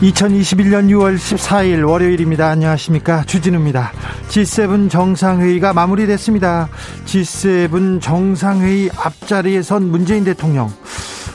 [0.00, 2.48] 2021년 6월 14일 월요일입니다.
[2.48, 3.22] 안녕하십니까.
[3.24, 3.92] 주진우입니다.
[4.30, 6.70] G7 정상회의가 마무리됐습니다.
[7.04, 10.72] G7 정상회의 앞자리에 선 문재인 대통령.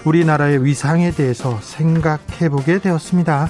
[0.03, 3.49] 우리나라의 위상에 대해서 생각해 보게 되었습니다.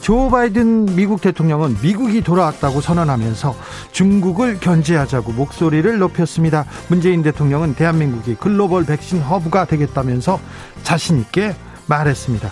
[0.00, 3.56] 조 바이든 미국 대통령은 미국이 돌아왔다고 선언하면서
[3.92, 6.66] 중국을 견제하자고 목소리를 높였습니다.
[6.88, 10.38] 문재인 대통령은 대한민국이 글로벌 백신 허브가 되겠다면서
[10.82, 12.50] 자신있게 말했습니다.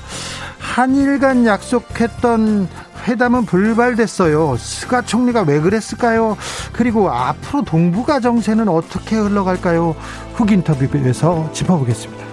[0.59, 2.69] 한일 간 약속했던
[3.07, 4.57] 회담은 불발됐어요.
[4.57, 6.37] 스가 총리가 왜 그랬을까요?
[6.73, 9.95] 그리고 앞으로 동북아 정세는 어떻게 흘러갈까요?
[10.35, 12.29] 훅 인터뷰에서 짚어보겠습니다.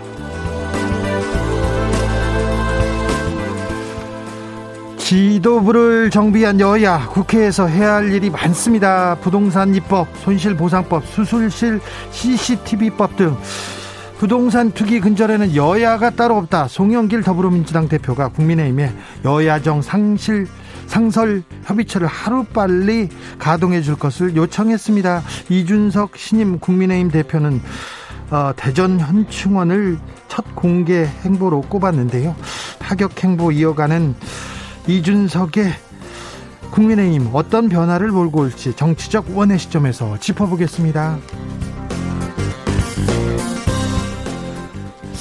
[4.98, 9.16] 지도부를 정비한 여야 국회에서 해야 할 일이 많습니다.
[9.22, 13.38] 부동산 입법, 손실보상법, 수술실 CCTV법 등
[14.18, 16.68] 부동산 투기 근절에는 여야가 따로 없다.
[16.68, 18.94] 송영길 더불어민주당 대표가 국민의힘에
[19.26, 20.48] 여야정 상실
[20.88, 25.22] 상설 협의체를 하루빨리 가동해 줄 것을 요청했습니다.
[25.50, 27.62] 이준석 신임 국민의힘 대표는
[28.32, 32.36] 어, 대전 현충원을 첫 공개 행보로 꼽았는데요.
[32.80, 34.16] 파격 행보 이어가는
[34.88, 35.74] 이준석의
[36.72, 41.18] 국민의힘 어떤 변화를 몰고 올지 정치적 원의 시점에서 짚어보겠습니다.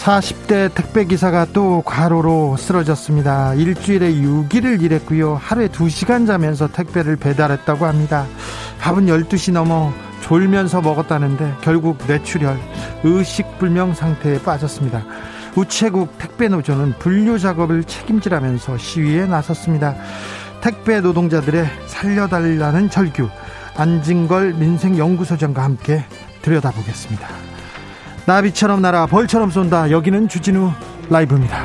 [0.04, 3.54] 40대 택배기사가 또 과로로 쓰러졌습니다.
[3.54, 5.36] 일주일에 6일을 일했고요.
[5.36, 8.26] 하루에 2시간 자면서 택배를 배달했다고 합니다.
[8.80, 12.58] 밥은 12시 넘어 졸면서 먹었다는데 결국 뇌출혈,
[13.02, 15.06] 의식불명 상태에 빠졌습니다.
[15.56, 19.94] 우체국 택배노조는 분류 작업을 책임지라면서 시위에 나섰습니다.
[20.60, 23.30] 택배 노동자들의 살려달라는 절규,
[23.76, 26.04] 안진걸 민생연구소장과 함께
[26.42, 27.53] 들여다보겠습니다.
[28.26, 29.90] 나비처럼 날아 벌처럼 쏜다.
[29.90, 30.70] 여기는 주진우
[31.10, 31.64] 라이브입니다.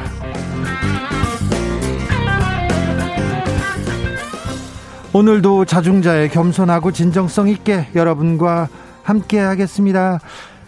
[5.14, 8.68] 오늘도 자중자의 겸손하고 진정성 있게 여러분과
[9.04, 10.20] 함께 하겠습니다.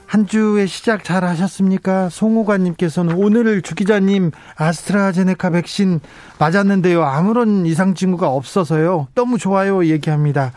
[0.07, 2.09] 한 주의 시작 잘 하셨습니까?
[2.09, 6.01] 송호관님께서는 오늘 주 기자님 아스트라제네카 백신
[6.39, 7.03] 맞았는데요.
[7.03, 9.07] 아무런 이상 징후가 없어서요.
[9.15, 9.85] 너무 좋아요.
[9.85, 10.51] 얘기합니다.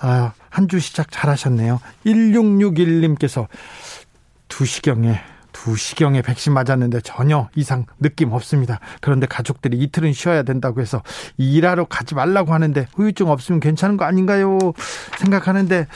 [0.00, 1.80] 아, 한 주 시작 잘 하셨네요.
[2.06, 3.46] 1661님께서
[4.58, 5.18] 2시경에
[5.52, 8.80] 2시경에 백신 맞았는데 전혀 이상 느낌 없습니다.
[9.00, 11.02] 그런데 가족들이 이틀은 쉬어야 된다고 해서
[11.36, 14.58] 일하러 가지 말라고 하는데 후유증 없으면 괜찮은 거 아닌가요?
[15.18, 15.86] 생각하는데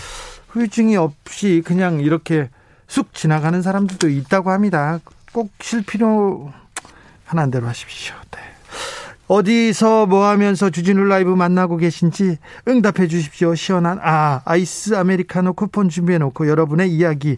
[0.48, 2.48] 후유증이 없이 그냥 이렇게
[2.86, 5.00] 쑥 지나가는 사람들도 있다고 합니다.
[5.32, 6.52] 꼭 쉴 필요
[7.26, 8.14] 하나한 대로 하십시오.
[8.30, 8.38] 네.
[9.28, 13.54] 어디서 뭐 하면서 주진우 라이브 만나고 계신지 응답해 주십시오.
[13.54, 17.36] 시원한 아 아이스 아메리카노 쿠폰 준비해 놓고 여러분의 이야기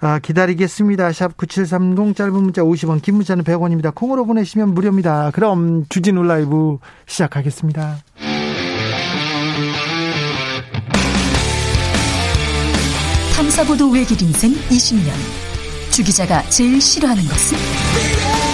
[0.00, 1.12] 아, 기다리겠습니다.
[1.12, 3.94] 샵 9730 짧은 문자 50원 긴 문자는 100원입니다.
[3.94, 5.30] 콩으로 보내시면 무료입니다.
[5.32, 7.96] 그럼 주진우 라이브 시작하겠습니다.
[13.34, 15.10] 탐사보도 외길 인생 20년
[15.90, 18.53] 주 기자가 제일 싫어하는 것은?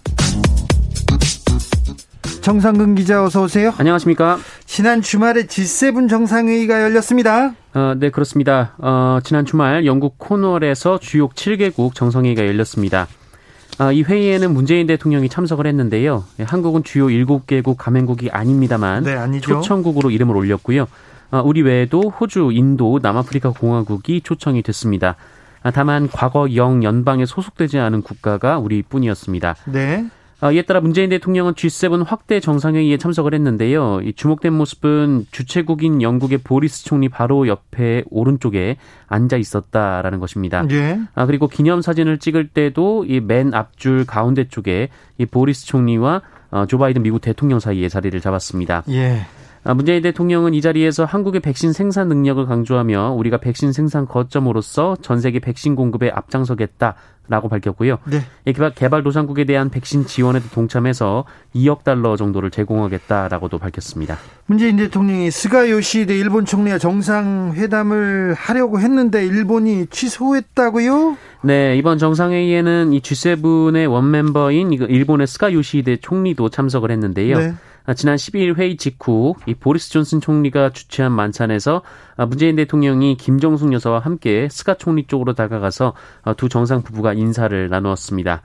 [2.41, 3.71] 정상근 기자 어서 오세요.
[3.77, 4.39] 안녕하십니까.
[4.65, 7.53] 지난 주말에 G7 정상회의가 열렸습니다.
[7.73, 8.73] 어, 네, 그렇습니다.
[8.79, 13.07] 어, 지난 주말 영국 코널에서 주요 7개국 정상회의가 열렸습니다.
[13.79, 16.23] 어, 이 회의에는 문재인 대통령이 참석을 했는데요.
[16.39, 20.87] 예, 한국은 주요 7개국 가맹국이 아닙니다만 네, 초청국으로 이름을 올렸고요.
[21.31, 25.15] 어, 우리 외에도 호주, 인도, 남아프리카 공화국이 초청이 됐습니다.
[25.63, 29.55] 아, 다만 과거 영 연방에 소속되지 않은 국가가 우리뿐이었습니다.
[29.67, 30.05] 네.
[30.43, 34.01] 아, 이에 따라 문재인 대통령은 G7 확대 정상회의에 참석을 했는데요.
[34.01, 38.77] 이 주목된 모습은 주최국인 영국의 보리스 총리 바로 옆에 오른쪽에
[39.07, 40.65] 앉아 있었다라는 것입니다.
[40.71, 40.99] 예.
[41.13, 44.89] 아, 그리고 기념 사진을 찍을 때도 이 맨 앞줄 가운데 쪽에
[45.19, 48.83] 이 보리스 총리와 어, 조 바이든 미국 대통령 사이에 자리를 잡았습니다.
[48.89, 49.21] 예.
[49.63, 55.21] 아, 문재인 대통령은 이 자리에서 한국의 백신 생산 능력을 강조하며 우리가 백신 생산 거점으로서 전
[55.21, 57.99] 세계 백신 공급에 앞장서겠다라고 밝혔고요.
[58.05, 58.23] 네.
[58.73, 61.25] 개발도상국에 대한 백신 지원에도 동참해서
[61.55, 64.17] 2억 달러 정도를 제공하겠다라고도 밝혔습니다.
[64.47, 71.17] 문재인 대통령이 스가 요시히데 일본 총리와 정상회담을 하려고 했는데 일본이 취소했다고요?
[71.43, 77.37] 네, 이번 정상회의에는 이 G7의 원멤버인 일본의 스가 요시히데 총리도 참석을 했는데요.
[77.37, 77.53] 네.
[77.85, 81.81] 아, 지난 12일 회의 직후 이 보리스 존슨 총리가 주최한 만찬에서
[82.15, 85.93] 아, 문재인 대통령이 김정숙 여사와 함께 스가 총리 쪽으로 다가가서
[86.23, 88.41] 아, 두 정상 부부가 인사를 나누었습니다.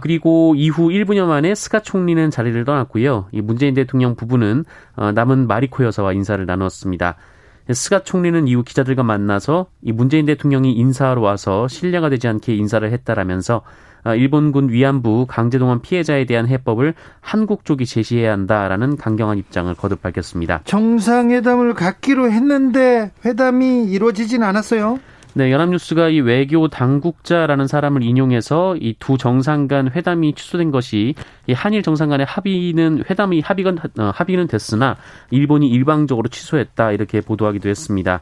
[0.00, 3.28] 그리고 이후 1분여 만에 스가 총리는 자리를 떠났고요.
[3.32, 4.64] 이 문재인 대통령 부부는
[4.96, 7.16] 어, 남은 마리코 여사와 인사를 나누었습니다.
[7.70, 13.56] 스가 총리는 이후 기자들과 만나서 이 문재인 대통령이 인사하러 와서 실례가 되지 않게 인사를 했다라면서
[13.56, 20.60] 아, 일본군 위안부 강제동원 피해자에 대한 해법을 한국 쪽이 제시해야 한다라는 강경한 입장을 거듭 밝혔습니다.
[20.64, 24.98] 정상회담을 갖기로 했는데 회담이 이루어지진 않았어요.
[25.36, 31.16] 네, 연합뉴스가 이 외교 당국자라는 사람을 인용해서 이 두 정상 간 회담이 취소된 것이
[31.48, 34.96] 이 한일 정상 간의 합의는 회담이 합의건 어, 합의는 됐으나
[35.30, 38.20] 일본이 일방적으로 취소했다 이렇게 보도하기도 했습니다.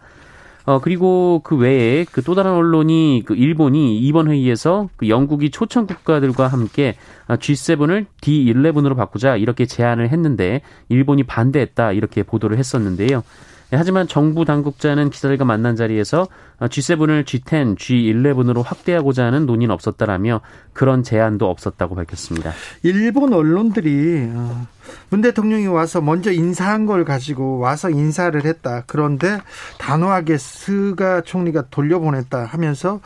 [0.64, 5.87] 어, 그리고 그 외에 그 또 다른 언론이 그 일본이 이번 회의에서 그 영국이 초청
[5.87, 6.97] 국가들과 함께
[7.29, 13.23] G7을 D11으로 바꾸자 이렇게 제안을 했는데 일본이 반대했다 이렇게 보도를 했었는데요.
[13.72, 16.28] 네, 하지만 정부 당국자는 기자들과 만난 자리에서
[16.60, 20.42] G7을 G10, G11으로 확대하고자 하는 논의는 없었다라며
[20.74, 22.52] 그런 제안도 없었다고 밝혔습니다.
[22.82, 24.66] 일본 언론들이 어,
[25.08, 28.84] 문 대통령이 와서 먼저 인사한 걸 가지고 와서 인사를 했다.
[28.86, 29.40] 그런데
[29.78, 33.00] 단호하게 스가 총리가 돌려보냈다 하면서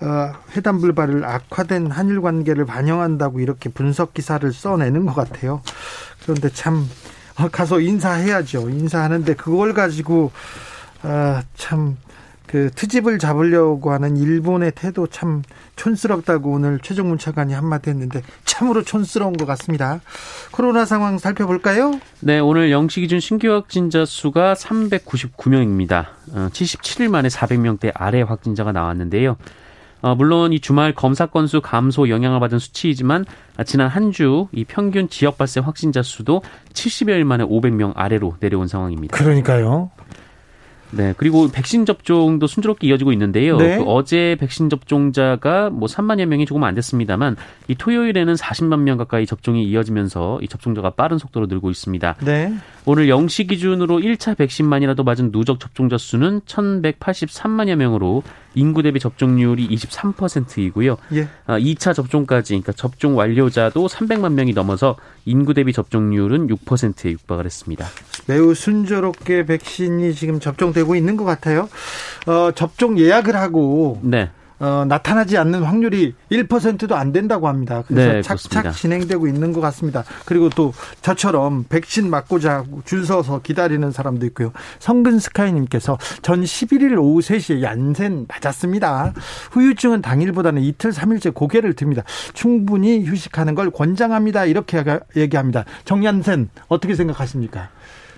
[0.00, 5.60] 어, 회담 불발을 악화된 한일 관계를 반영한다고 이렇게 분석 기사를 써내는 것 같아요.
[6.22, 7.17] 그런데 참 어,
[7.52, 8.70] 가서 인사해야죠.
[8.70, 10.32] 인사하는데 그걸 가지고
[11.02, 11.96] 아, 참
[12.48, 15.42] 그 트집을 잡으려고 하는 일본의 태도 참
[15.76, 20.00] 촌스럽다고 오늘 최종문 차관이 한마디 했는데 참으로 촌스러운 것 같습니다.
[20.50, 22.00] 코로나 상황 살펴볼까요?
[22.20, 26.06] 네, 오늘 영시 기준 신규 확진자 수가 399명입니다.
[26.32, 29.36] 77일 어, 만에 400명대 아래 확진자가 나왔는데요.
[30.00, 33.24] 어, 물론 이 주말 검사 건수 감소 영향을 받은 수치이지만
[33.66, 36.42] 지난 한 주 이 평균 지역 발생 확진자 수도
[36.72, 39.16] 70여일 만에 500명 아래로 내려온 상황입니다.
[39.16, 39.90] 그러니까요.
[40.90, 43.58] 네, 그리고 백신 접종도 순조롭게 이어지고 있는데요.
[43.58, 43.76] 네.
[43.76, 47.36] 그 어제 백신 접종자가 뭐 3만여 명이 조금 안 됐습니다만
[47.68, 52.14] 이 토요일에는 40만 명 가까이 접종이 이어지면서 이 접종자가 빠른 속도로 늘고 있습니다.
[52.24, 52.54] 네.
[52.90, 58.22] 오늘 0시 기준으로 1차 백신만이라도 맞은 누적 접종자 수는 1,183만여 명으로
[58.54, 60.96] 인구 대비 접종률이 23%이고요.
[61.12, 61.28] 예.
[61.48, 64.96] 2차 아, 접종까지 그러니까 접종 완료자도 300만 명이 넘어서
[65.26, 67.84] 인구 대비 접종률은 6%에 육박을 했습니다.
[68.26, 71.68] 매우 순조롭게 백신이 지금 접종되고 있는 것 같아요.
[72.26, 74.30] 어, 접종 예약을 하고 네.
[74.60, 77.84] 어, 나타나지 않는 확률이 1%도 안 된다고 합니다.
[77.86, 78.70] 그래서 네, 착착 그렇습니다.
[78.72, 80.04] 진행되고 있는 것 같습니다.
[80.24, 80.72] 그리고 또
[81.02, 84.52] 저처럼 백신 맞고자 줄 서서 기다리는 사람도 있고요.
[84.80, 89.12] 성근 스카이님께서 전 11일 오후 3시에 얀센 맞았습니다.
[89.52, 92.02] 후유증은 당일보다는 이틀, 3일째 고개를 듭니다.
[92.34, 94.44] 충분히 휴식하는 걸 권장합니다.
[94.46, 94.82] 이렇게
[95.16, 95.64] 얘기합니다.
[95.84, 97.68] 정얀센 어떻게 생각하십니까?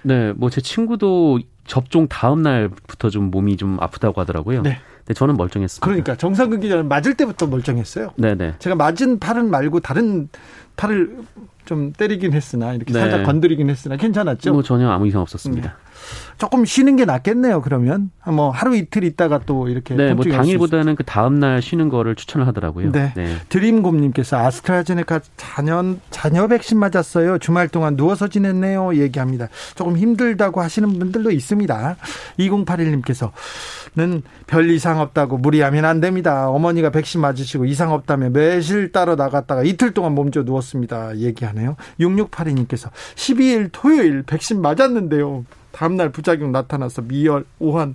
[0.02, 4.62] 네, 뭐 제 친구도 접종 다음 날부터 좀 몸이 좀 아프다고 하더라고요.
[4.62, 4.80] 네.
[5.10, 5.84] 네, 저는 멀쩡했습니다.
[5.84, 8.12] 그러니까 정상근 기자는 맞을 때부터 멀쩡했어요.
[8.16, 8.54] 네네.
[8.60, 10.28] 제가 맞은 팔은 말고 다른
[10.76, 11.18] 팔을
[11.64, 13.00] 좀 때리긴 했으나 이렇게 네.
[13.00, 14.52] 살짝 건드리긴 했으나 괜찮았죠.
[14.52, 15.68] 뭐 전혀 아무 이상 없었습니다.
[15.68, 15.89] 네.
[16.38, 17.60] 조금 쉬는 게 낫겠네요.
[17.60, 22.14] 그러면 뭐 하루 이틀 있다가 또 이렇게 네, 뭐 당일보다는 그 다음 날 쉬는 거를
[22.14, 22.92] 추천을 하더라고요.
[22.92, 23.12] 네.
[23.14, 23.36] 네.
[23.48, 27.38] 드림곰님께서 아스트라제네카 자녀 자녀 백신 맞았어요.
[27.38, 28.96] 주말 동안 누워서 지냈네요.
[28.96, 29.48] 얘기합니다.
[29.74, 31.96] 조금 힘들다고 하시는 분들도 있습니다.
[32.38, 36.48] 2081님께서는 별 이상 없다고 무리하면 안 됩니다.
[36.48, 41.18] 어머니가 백신 맞으시고 이상 없다면 매실 따러 나갔다가 이틀 동안 몸져 누웠습니다.
[41.18, 41.76] 얘기하네요.
[42.00, 45.44] 6682님께서 12일 토요일 백신 맞았는데요.
[45.80, 47.94] 다음날 부작용 나타나서 미열, 오한,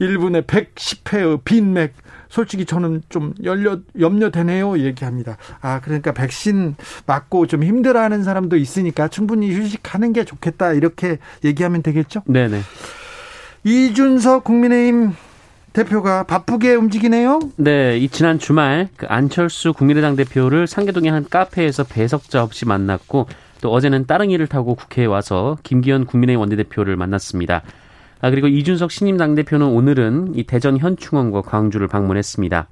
[0.00, 1.92] 1분에 110회의 빈맥.
[2.30, 4.78] 솔직히 저는 좀 열려, 염려되네요.
[4.78, 5.36] 얘기합니다.
[5.60, 10.72] 아, 그러니까 백신 맞고 좀 힘들어 하는 사람도 있으니까 충분히 휴식하는 게 좋겠다.
[10.72, 12.22] 이렇게 얘기하면 되겠죠?
[12.24, 12.62] 네네.
[13.64, 15.12] 이준석 국민의힘
[15.74, 17.40] 대표가 바쁘게 움직이네요.
[17.56, 23.26] 네, 이 지난 주말 그 안철수 국민의당 대표를 상계동의 한 카페에서 배석자 없이 만났고
[23.60, 27.62] 또 어제는 따릉이를 타고 국회에 와서 김기현 국민의힘 원내대표를 만났습니다.
[28.20, 32.68] 아, 그리고 이준석 신임 당대표는 오늘은 이 대전 현충원과 광주를 방문했습니다.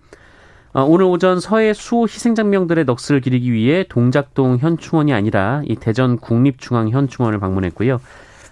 [0.74, 6.90] 아, 오늘 오전 서해 수호 희생장병들의 넋을 기리기 위해 동작동 현충원이 아니라 이 대전 국립중앙
[6.90, 8.00] 현충원을 방문했고요.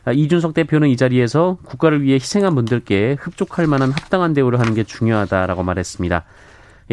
[0.06, 4.84] 아, 이준석 대표는 이 자리에서 국가를 위해 희생한 분들께 흡족할 만한 합당한 대우를 하는 게
[4.84, 6.24] 중요하다라고 말했습니다.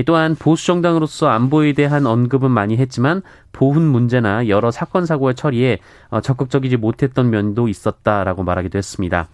[0.05, 3.21] 또한 보수 정당으로서 안보에 대한 언급은 많이 했지만
[3.51, 5.77] 보훈 문제나 여러 사건 사고의 처리에
[6.09, 9.27] 어, 적극적이지 못했던 면도 있었다라고 말하기도 했습니다.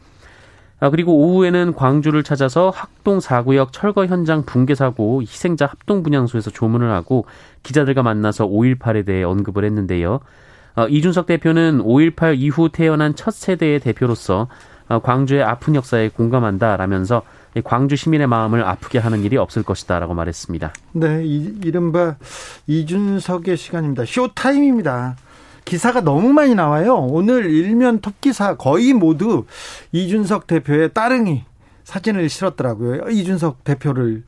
[0.82, 6.92] 아, 그리고 오후에는 광주를 찾아서 학동 4구역 철거 현장 붕괴 사고 희생자 합동 분향소에서 조문을
[6.92, 7.26] 하고
[7.64, 10.20] 기자들과 만나서 5.18에 대해 언급을 했는데요.
[10.76, 14.48] 어, 이준석 대표는 5.18 이후 태어난 첫 세대의 대표로서
[14.88, 17.24] 어, 광주의 아픈 역사에 공감한다라면서
[17.64, 20.74] 광주 시민의 마음을 아프게 하는 일이 없을 것이다라고 말했습니다.
[20.94, 22.18] 네, 이, 이른바
[22.68, 24.06] 이준석의 시간입니다.
[24.06, 25.16] 쇼타임입니다.
[25.66, 26.96] 기사가 너무 많이 나와요.
[26.96, 29.46] 오늘 일면 톱 기사 거의 모두
[29.92, 31.44] 이준석 대표의 따릉이
[31.84, 33.10] 사진을 실었더라고요.
[33.10, 34.24] 이준석 대표를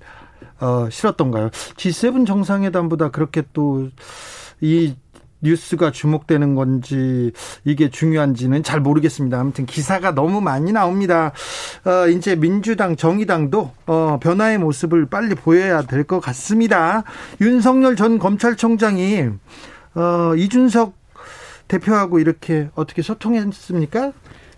[0.59, 1.49] 어, 실었던가요?
[1.49, 3.89] G7 정상회담보다 그렇게 또
[4.61, 4.93] 이
[5.41, 7.31] 뉴스가 주목되는 건지
[7.65, 9.39] 이게 중요한지는 잘 모르겠습니다.
[9.39, 11.31] 아무튼 기사가 너무 많이 나옵니다.
[11.85, 17.03] 어, 이제 민주당, 정의당도 어, 변화의 모습을 빨리 보여야 될 것 같습니다.
[17.41, 19.29] 윤석열 전 검찰총장이
[19.95, 20.93] 어, 이준석
[21.67, 24.11] 대표하고 이렇게 어떻게 소통했습니까?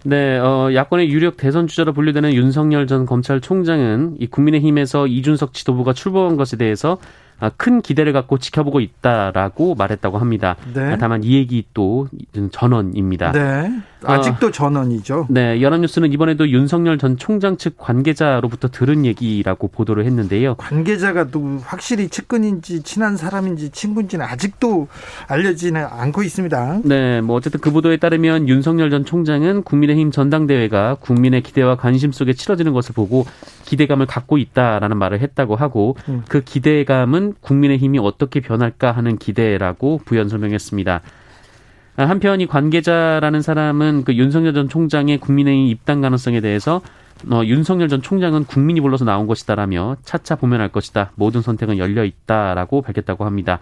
[0.06, 6.36] 네, 어, 야권의 유력 대선 주자로 분류되는 윤석열 전 검찰총장은 이 국민의힘에서 이준석 지도부가 출범한
[6.36, 10.56] 것에 대해서 아, 큰 기대를 갖고 지켜보고 있다라고 말했다고 합니다.
[10.74, 10.98] 네.
[10.98, 12.08] 다만 이 얘기 또
[12.52, 13.32] 전원입니다.
[13.32, 13.72] 네.
[14.06, 15.28] 아직도 어, 전원이죠.
[15.30, 15.62] 네.
[15.62, 20.56] 연합뉴스는 이번에도 윤석열 전 총장 측 관계자로부터 들은 얘기라고 보도를 했는데요.
[20.56, 24.88] 관계자가 또 확실히 측근인지 친한 사람인지 친구인지는 아직도
[25.28, 26.82] 알려지는 않고 있습니다.
[26.84, 27.22] 네.
[27.22, 32.74] 뭐 어쨌든 그 보도에 따르면 윤석열 전 총장은 국민의힘 전당대회가 국민의 기대와 관심 속에 치러지는
[32.74, 33.26] 것을 보고
[33.66, 36.24] 기대감을 갖고 있다라는 말을 했다고 하고 음.
[36.28, 41.02] 그 기대감은 국민의힘이 어떻게 변할까 하는 기대라고 부연 설명했습니다.
[41.96, 46.82] 한편 이 관계자라는 사람은 그 윤석열 전 총장의 국민의힘 입당 가능성에 대해서
[47.30, 51.12] 어, 윤석열 전 총장은 국민이 불러서 나온 것이다라며 차차 보면 알 것이다.
[51.16, 53.60] 모든 선택은 열려 있다라고 밝혔다고 합니다.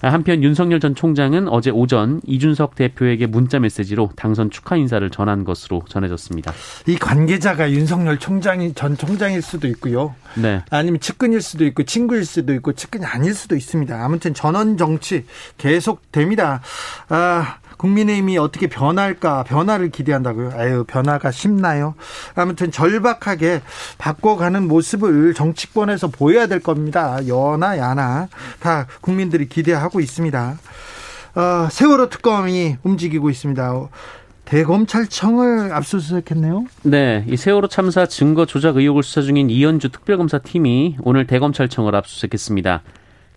[0.00, 5.82] 한편 윤석열 전 총장은 어제 오전 이준석 대표에게 문자 메시지로 당선 축하 인사를 전한 것으로
[5.88, 6.52] 전해졌습니다.
[6.86, 10.14] 이 관계자가 윤석열 총장이 전 총장일 수도 있고요.
[10.34, 10.62] 네.
[10.70, 14.04] 아니면 측근일 수도 있고 친구일 수도 있고 측근이 아닐 수도 있습니다.
[14.04, 15.24] 아무튼 전원 정치
[15.56, 16.60] 계속 됩니다.
[17.08, 20.52] 아, 국민의힘이 어떻게 변할까 변화를 기대한다고요.
[20.54, 21.94] 아유 변화가 쉽나요?
[22.34, 23.62] 아무튼 절박하게
[23.96, 27.18] 바꿔가는 모습을 정치권에서 보여야 될 겁니다.
[27.26, 28.28] 여나 야나
[28.60, 30.58] 다 국민들이 기대하고 있습니다.
[31.36, 33.88] 어, 세월호 특검이 움직이고 있습니다.
[34.44, 36.64] 대검찰청을 압수수색했네요.
[36.82, 42.82] 네, 이 세월호 참사 증거 조작 의혹을 수사 중인 이현주 특별검사팀이 오늘 대검찰청을 압수수색했습니다.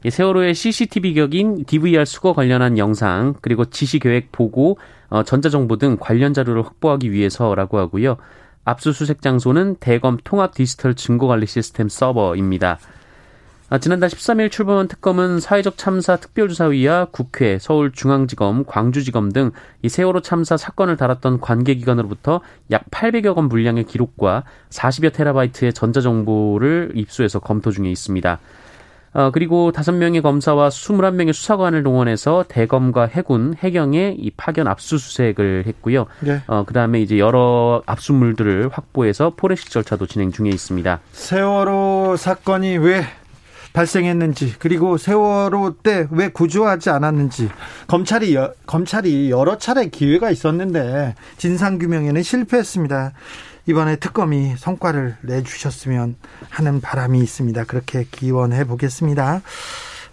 [0.10, 4.77] 세월호의 CCTV 격인 DVR 수거 관련한 영상 그리고 지시 계획 보고
[5.10, 8.17] 어, 전자정보 등 관련 자료를 확보하기 위해서라고 하고요.
[8.63, 12.79] 압수수색 장소는 대검 통합 디지털 증거관리 시스템 서버입니다.
[13.70, 20.58] 아, 지난달 13일 출범한 특검은 사회적 참사 특별조사위와 국회, 서울중앙지검, 광주지검 등 이 세월호 참사
[20.58, 22.41] 사건을 다뤘던 관계기관으로부터
[22.72, 28.39] 약 800여 건 분량의 기록과 40여 테라바이트의 전자정보를 입수해서 검토 중에 있습니다.
[29.13, 35.65] 어, 그리고 다섯 명의 검사와 스물한 명의 수사관을 동원해서 대검과 해군, 해경에 이 파견 압수수색을
[35.67, 36.05] 했고요.
[36.21, 36.41] 네.
[36.47, 40.99] 어, 그 다음에 이제 여러 압수물들을 확보해서 포렌식 절차도 진행 중에 있습니다.
[41.11, 43.03] 세월호 사건이 왜
[43.73, 47.49] 발생했는지 그리고 세월호 때 왜 구조하지 않았는지
[47.87, 53.13] 검찰이 여, 검찰이 여러 차례 기회가 있었는데 진상 규명에는 실패했습니다.
[53.67, 56.15] 이번에 특검이 성과를 내주셨으면
[56.49, 57.63] 하는 바람이 있습니다.
[57.65, 59.41] 그렇게 기원해 보겠습니다.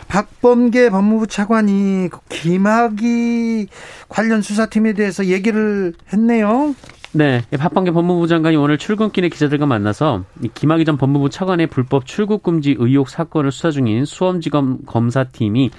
[0.09, 3.69] 박범계 법무부 차관이 김학의
[4.09, 6.75] 관련 수사팀에 대해서 얘기를 했네요.
[7.13, 10.25] 네, 박범계 법무부 장관이 오늘 출근길에 기자들과 만나서
[10.55, 15.73] 김학의 전 법무부 차관의 불법 출국 금지 의혹 사건을 수사 중인 수험지검 검사팀이 어,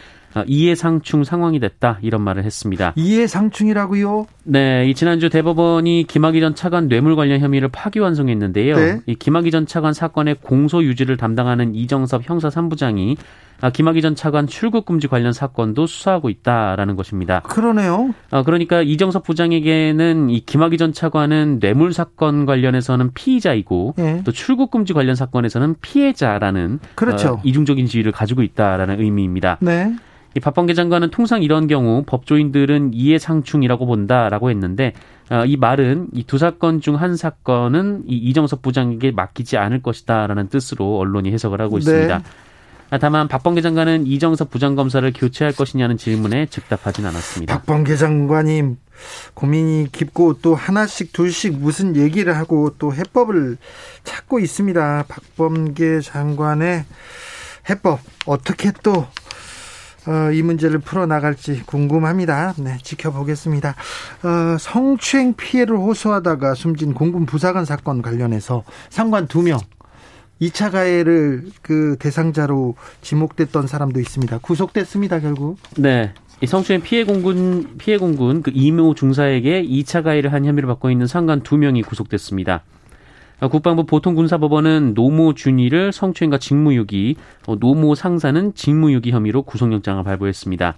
[0.45, 2.93] 이해상충 상황이 됐다 이런 말을 했습니다.
[2.95, 4.27] 이해상충이라고요?
[4.43, 8.75] 네, 이 지난주 대법원이 김학의 전 차관 뇌물 관련 혐의를 파기환송했는데요.
[8.75, 8.99] 네.
[9.05, 13.17] 이 김학의 전 차관 사건의 공소 유지를 담당하는 이정섭 형사 3부장이
[13.61, 17.41] 아, 김학의 전 차관 출국 금지 관련 사건도 수사하고 있다라는 것입니다.
[17.41, 18.13] 그러네요.
[18.31, 24.21] 아, 그러니까 이정석 부장에게는 이 김학의 전 차관은 뇌물 사건 관련해서는 피의자이고 예.
[24.23, 27.33] 또 출국 금지 관련 사건에서는 피해자라는 그렇죠.
[27.33, 29.57] 어, 이중적인 지위를 가지고 있다라는 의미입니다.
[29.59, 29.93] 네.
[30.35, 34.93] 이 박범계 장관은 통상 이런 경우 법조인들은 이해상충이라고 본다라고 했는데
[35.31, 40.49] 어, 이 말은 이 두 사건 중 한 사건은 이 이정석 부장에게 맡기지 않을 것이다라는
[40.49, 42.17] 뜻으로 언론이 해석을 하고 있습니다.
[42.17, 42.23] 네.
[42.91, 47.55] 아, 다만 박범계 장관은 이정석 부장검사를 교체할 것이냐는 질문에 즉답하진 않았습니다.
[47.55, 48.75] 박범계 장관이
[49.35, 53.57] 고민이 깊고 또 하나씩 둘씩 무슨 얘기를 하고 또 해법을
[54.03, 55.05] 찾고 있습니다.
[55.07, 56.83] 박범계 장관의
[57.69, 59.05] 해법 어떻게 또
[60.09, 62.55] 어, 이 문제를 풀어나갈지 궁금합니다.
[62.57, 63.75] 네, 지켜보겠습니다.
[64.23, 69.59] 어, 성추행 피해를 호소하다가 숨진 공군 부사관 사건 관련해서 상관 2명
[70.41, 74.39] 2차 가해를 그 대상자로 지목됐던 사람도 있습니다.
[74.39, 75.57] 구속됐습니다, 결국.
[75.77, 76.11] 네.
[76.41, 81.05] 이 성추행 피해 공군 피해 공군 그 이모 중사에게 2차 가해를 한 혐의를 받고 있는
[81.05, 82.63] 상관 2명이 구속됐습니다.
[83.47, 87.15] 국방부 보통군사법원은 노모 준이를 성추행과 직무유기,
[87.47, 90.75] 어, 노모 상사는 직무유기 혐의로 구속영장을 발부했습니다.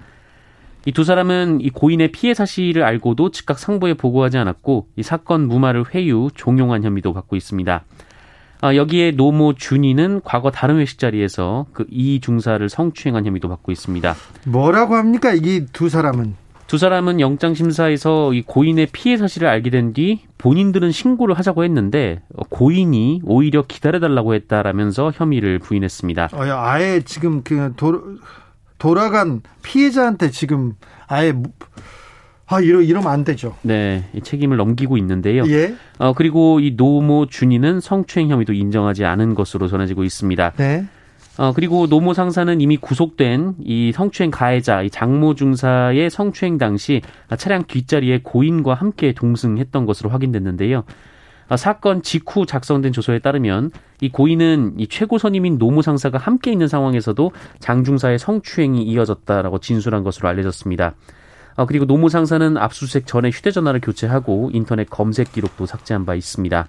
[0.88, 5.86] 이 두 사람은 이 고인의 피해 사실을 알고도 즉각 상부에 보고하지 않았고 이 사건 무마를
[5.94, 7.84] 회유, 종용한 혐의도 받고 있습니다.
[8.64, 14.16] 아, 여기에 노모 준이는 과거 다른 회식 자리에서 그 이 중사를 성추행한 혐의도 받고 있습니다.
[14.46, 15.34] 뭐라고 합니까?
[15.34, 16.36] 이 두 사람은?
[16.72, 22.22] 두 사람은 영장 심사에서 이 고인의 피해 사실을 알게 된 뒤 본인들은 신고를 하자고 했는데
[22.48, 26.30] 고인이 오히려 기다려달라고 했다라면서 혐의를 부인했습니다.
[26.32, 28.02] 어, 아예 지금 그 도,
[28.78, 30.76] 돌아간 피해자한테 지금
[31.08, 31.34] 아예
[32.46, 33.58] 아, 이러, 이러면 안 되죠.
[33.64, 34.10] 네.
[34.24, 35.44] 책임을 넘기고 있는데요.
[35.48, 35.76] 예.
[35.98, 40.54] 어, 그리고 이 노모 준이는 성추행 혐의도 인정하지 않은 것으로 전해지고 있습니다.
[40.56, 40.86] 네.
[41.42, 47.02] 어, 그리고 노모 상사는 이미 구속된 이 성추행 가해자, 이 장모 중사의 성추행 당시
[47.36, 50.84] 차량 뒷자리에 고인과 함께 동승했던 것으로 확인됐는데요.
[51.50, 53.72] 어, 사건 직후 작성된 조서에 따르면
[54.02, 60.04] 이 고인은 이 최고 선임인 노무 상사가 함께 있는 상황에서도 장 중사의 성추행이 이어졌다라고 진술한
[60.04, 60.94] 것으로 알려졌습니다.
[61.56, 66.68] 어, 그리고 노무 상사는 압수수색 전에 휴대전화를 교체하고 인터넷 검색 기록도 삭제한 바 있습니다.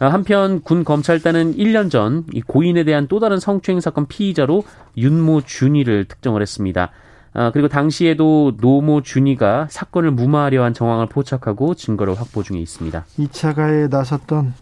[0.00, 4.64] 어, 한편 군 검찰단은 1년 전 이 고인에 대한 또 다른 성추행 사건 피의자로
[4.96, 6.90] 윤모 준위를 특정을 했습니다.
[7.32, 13.04] 아, 그리고 당시에도 노모 준위가 사건을 무마하려 한 정황을 포착하고 증거를 확보 중에 있습니다.
[13.18, 14.54] 2차 가해에 나섰던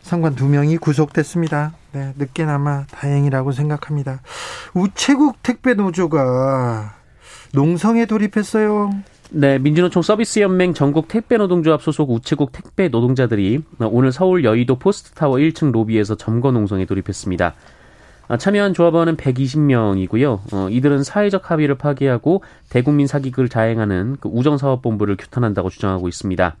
[0.00, 1.72] 상관 두 명이 구속됐습니다.
[1.92, 4.20] 네, 늦게나마 다행이라고 생각합니다.
[4.72, 6.94] 우체국 택배 노조가
[7.52, 8.90] 농성에 돌입했어요.
[9.32, 16.16] 네, 민주노총 서비스연맹 전국 택배노동조합 소속 우체국 택배 노동자들이 오늘 서울 여의도 포스트타워 1층 로비에서
[16.16, 17.54] 점거 농성에 돌입했습니다.
[18.38, 20.38] 참여한 조합원은 120명이고요.
[20.52, 26.56] 어, 이들은 사회적 합의를 파기하고 대국민 사기극을 자행하는 그 우정사업본부를 규탄한다고 주장하고 있습니다.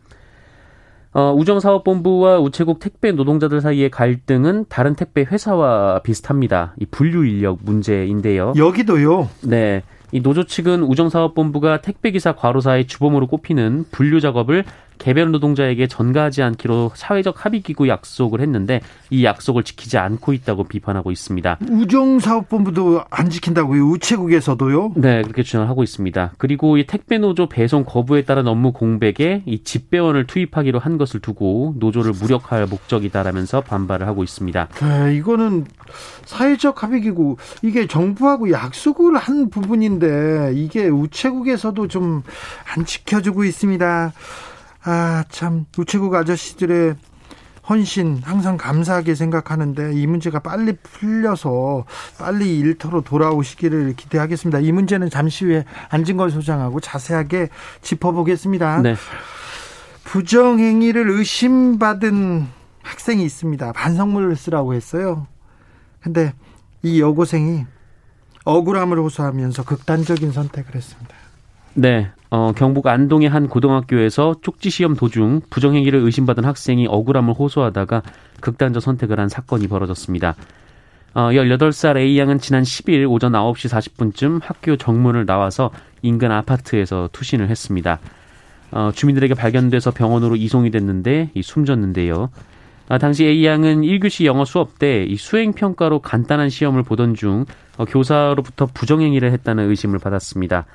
[1.12, 6.74] 어, 우정사업본부와 우체국 택배 노동자들 사이의 갈등은 다른 택배 회사와 비슷합니다.
[6.80, 8.52] 이 분류 인력 문제인데요.
[8.56, 9.28] 여기도요?
[9.42, 9.82] 네.
[10.12, 14.64] 이 노조 측은 우정사업본부가 택배기사 과로사의 주범으로 꼽히는 분류 작업을
[15.00, 21.10] 개별 노동자에게 전가하지 않기로 사회적 합의 기구 약속을 했는데 이 약속을 지키지 않고 있다고 비판하고
[21.10, 21.58] 있습니다.
[21.68, 23.84] 우정사업본부도 안 지킨다고요?
[23.88, 24.92] 우체국에서도요?
[24.96, 26.32] 네, 그렇게 주장하고 있습니다.
[26.38, 31.74] 그리고 이 택배 노조 배송 거부에 따른 업무 공백에 이 집배원을 투입하기로 한 것을 두고
[31.78, 34.68] 노조를 무력화할 목적이다라면서 반발을 하고 있습니다.
[34.68, 35.66] 네, 이거는
[36.24, 42.22] 사회적 합의 기구 이게 정부하고 약속을 한 부분인데 이게 우체국에서도 좀
[42.76, 44.12] 안 지켜주고 있습니다.
[44.82, 46.96] 아, 참, 우체국 아저씨들의
[47.68, 51.84] 헌신 항상 감사하게 생각하는데 이 문제가 빨리 풀려서
[52.18, 54.58] 빨리 일터로 돌아오시기를 기대하겠습니다.
[54.58, 57.48] 이 문제는 잠시 후에 안진걸 소장하고 자세하게
[57.82, 58.82] 짚어보겠습니다.
[58.82, 58.96] 네.
[60.04, 62.48] 부정행위를 의심받은
[62.82, 63.72] 학생이 있습니다.
[63.72, 65.28] 반성문을 쓰라고 했어요.
[66.00, 66.32] 근데
[66.82, 67.66] 이 여고생이
[68.44, 71.14] 억울함을 호소하면서 극단적인 선택을 했습니다.
[71.74, 72.10] 네.
[72.30, 78.02] 어, 경북 안동의 한 고등학교에서 쪽지 시험 도중 부정행위를 의심받은 학생이 억울함을 호소하다가
[78.40, 80.36] 극단적 선택을 한 사건이 벌어졌습니다.
[81.12, 85.70] 어, 18살 A양은 지난 10일 오전 9시 40분쯤 학교 정문을 나와서
[86.02, 87.98] 인근 아파트에서 투신을 했습니다.
[88.70, 92.30] 어, 주민들에게 발견돼서 병원으로 이송이 됐는데 이 숨졌는데요.
[92.88, 97.44] 아, 당시 A양은 1교시 영어 수업 때 이 수행평가로 간단한 시험을 보던 중
[97.76, 100.66] 어, 교사로부터 부정행위를 했다는 의심을 받았습니다.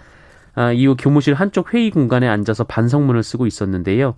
[0.55, 4.15] 아, 이후 교무실 한쪽 회의 공간에 앉아서 반성문을 쓰고 있었는데요.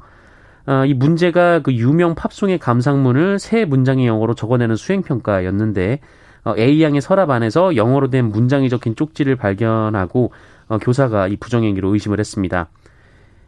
[0.65, 5.99] 아, 이 문제가 그 유명 팝송의 감상문을 세 문장의 영어로 적어내는 수행평가였는데
[6.43, 10.31] 어, A 양의 서랍 안에서 영어로 된 문장이 적힌 쪽지를 발견하고
[10.67, 12.69] 어, 교사가 이 부정행위로 의심을 했습니다.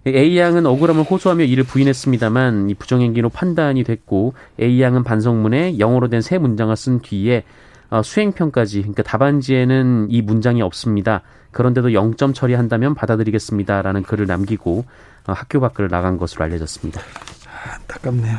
[0.07, 6.37] A 양은 억울함을 호소하며 이를 부인했습니다만 이 부정행위로 판단이 됐고 A 양은 반성문에 영어로 된새
[6.37, 7.68] 문장을 쓴 뒤에 어,
[8.03, 11.21] 수행평까지 그러니까 답안지에는 이 문장이 없습니다.
[11.51, 14.85] 그런데도 0점 처리한다면 받아들이겠습니다라는 글을 남기고
[15.27, 17.01] 어, 학교 밖을 나간 것으로 알려졌습니다.
[17.73, 18.37] 안타깝네요.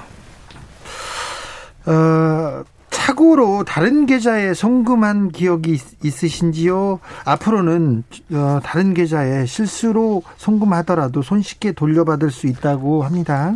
[1.87, 7.01] 어, 착오로 다른 계좌에 송금한 기억이 있 으신지요?
[7.25, 13.55] 앞으로는 어, 다른 계좌에 실수로 송금하더라도 손쉽게 돌려받을 수 있다고 합니다.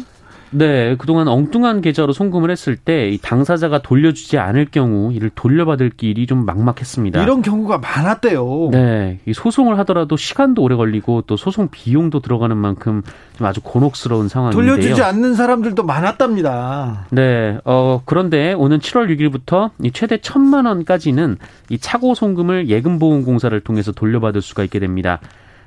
[0.56, 6.46] 네, 그동안 엉뚱한 계좌로 송금을 했을 때 당사자가 돌려주지 않을 경우 이를 돌려받을 길이 좀
[6.46, 7.20] 막막했습니다.
[7.22, 8.68] 이런 경우가 많았대요.
[8.70, 13.02] 네, 이 소송을 하더라도 시간도 오래 걸리고 또 소송 비용도 들어가는 만큼
[13.36, 14.64] 좀 아주 곤혹스러운 상황인데요.
[14.64, 17.06] 돌려주지 않는 사람들도 많았답니다.
[17.10, 21.36] 네, 어 그런데 오는 7월 6일부터 이 최대 천만 원까지는
[21.68, 25.18] 이 차고 송금을 예금보험공사를 통해서 돌려받을 수가 있게 됩니다.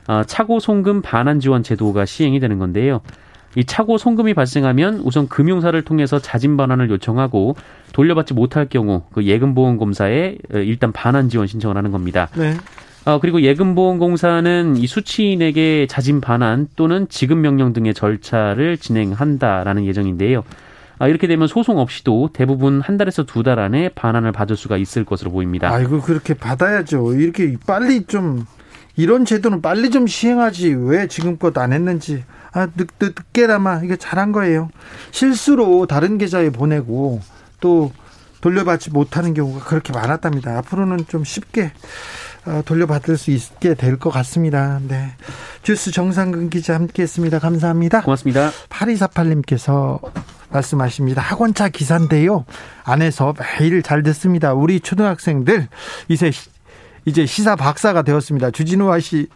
[0.07, 3.01] 어, 차고 송금 반환 지원 제도가 시행이 되는 건데요.
[3.55, 7.55] 이 차고 송금이 발생하면 우선 금융사를 통해서 자진 반환을 요청하고
[7.93, 12.29] 돌려받지 못할 경우 그 예금보험검사에 어, 일단 반환 지원 신청을 하는 겁니다.
[12.35, 12.53] 네.
[13.05, 20.43] 어, 그리고 예금보험공사는 이 수취인에게 자진 반환 또는 지급 명령 등의 절차를 진행한다라는 예정인데요.
[20.99, 25.05] 아, 이렇게 되면 소송 없이도 대부분 한 달에서 두 달 안에 반환을 받을 수가 있을
[25.05, 25.71] 것으로 보입니다.
[25.71, 27.13] 아이고 그렇게 받아야죠.
[27.13, 28.45] 이렇게 빨리 좀
[28.97, 34.69] 이런 제도는 빨리 좀 시행하지 왜 지금껏 안 했는지 아, 늦, 늦게나마 이게 잘한 거예요.
[35.11, 37.21] 실수로 다른 계좌에 보내고
[37.59, 37.91] 또
[38.41, 40.57] 돌려받지 못하는 경우가 그렇게 많았답니다.
[40.59, 41.71] 앞으로는 좀 쉽게
[42.45, 44.79] 어, 돌려받을 수 있게 될 것 같습니다.
[44.87, 45.11] 네.
[45.63, 47.39] 주스 정상근 기자 함께 했습니다.
[47.39, 48.01] 감사합니다.
[48.01, 48.51] 고맙습니다.
[48.69, 49.99] 8248님께서
[50.49, 51.21] 말씀하십니다.
[51.21, 52.45] 학원차 기사인데요.
[52.83, 54.53] 안에서 매일 잘 듣습니다.
[54.53, 55.67] 우리 초등학생들
[56.07, 56.31] 이제
[57.07, 58.51] 이제 시사 박사가 되었습니다.
[58.51, 59.27] 주진우와 씨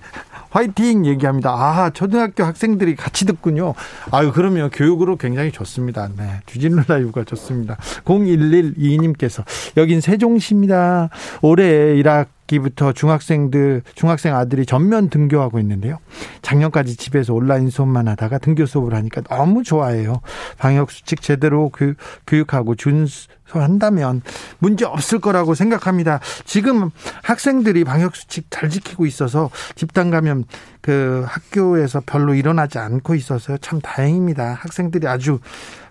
[0.49, 1.51] 화이팅 얘기합니다.
[1.51, 3.73] 아, 초등학교 학생들이 같이 듣군요.
[4.11, 6.09] 아유, 그러면 교육으로 굉장히 좋습니다.
[6.17, 6.41] 네.
[6.47, 7.77] 주진우 라이브가 좋습니다.
[8.03, 9.45] 0112님께서
[9.77, 11.09] 여긴 세종시입니다.
[11.41, 12.03] 올해 이
[12.51, 15.99] 락 기부터 중학생들 중학생 아들이 전면 등교하고 있는데요.
[16.41, 20.21] 작년까지 집에서 온라인 수업만 하다가 등교 수업을 하니까 너무 좋아해요.
[20.57, 21.93] 방역 수칙 제대로 교
[22.37, 24.21] 육하고 준수한다면
[24.59, 26.19] 문제 없을 거라고 생각합니다.
[26.43, 26.89] 지금
[27.23, 30.43] 학생들이 방역 수칙 잘 지키고 있어서 집단 감염
[30.81, 34.57] 그 학교에서 별로 일어나지 않고 있어서 참 다행입니다.
[34.59, 35.39] 학생들이 아주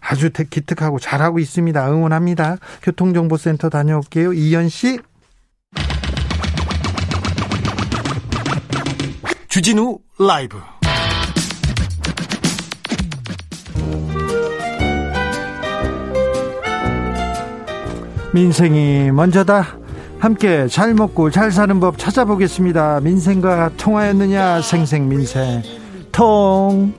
[0.01, 1.91] 아주 기특하고 잘하고 있습니다.
[1.91, 2.59] 응원합니다.
[2.83, 4.35] 교통정보센터 다녀올게요.
[4.35, 4.99] 이현 씨.
[9.61, 10.57] 주진우 라이브
[18.33, 19.77] 민생이 먼저다.
[20.19, 23.01] 함께 잘 먹고 잘 사는 법 찾아보겠습니다.
[23.01, 25.63] 민생과 통하였느냐 생생 민생
[26.11, 26.95] 통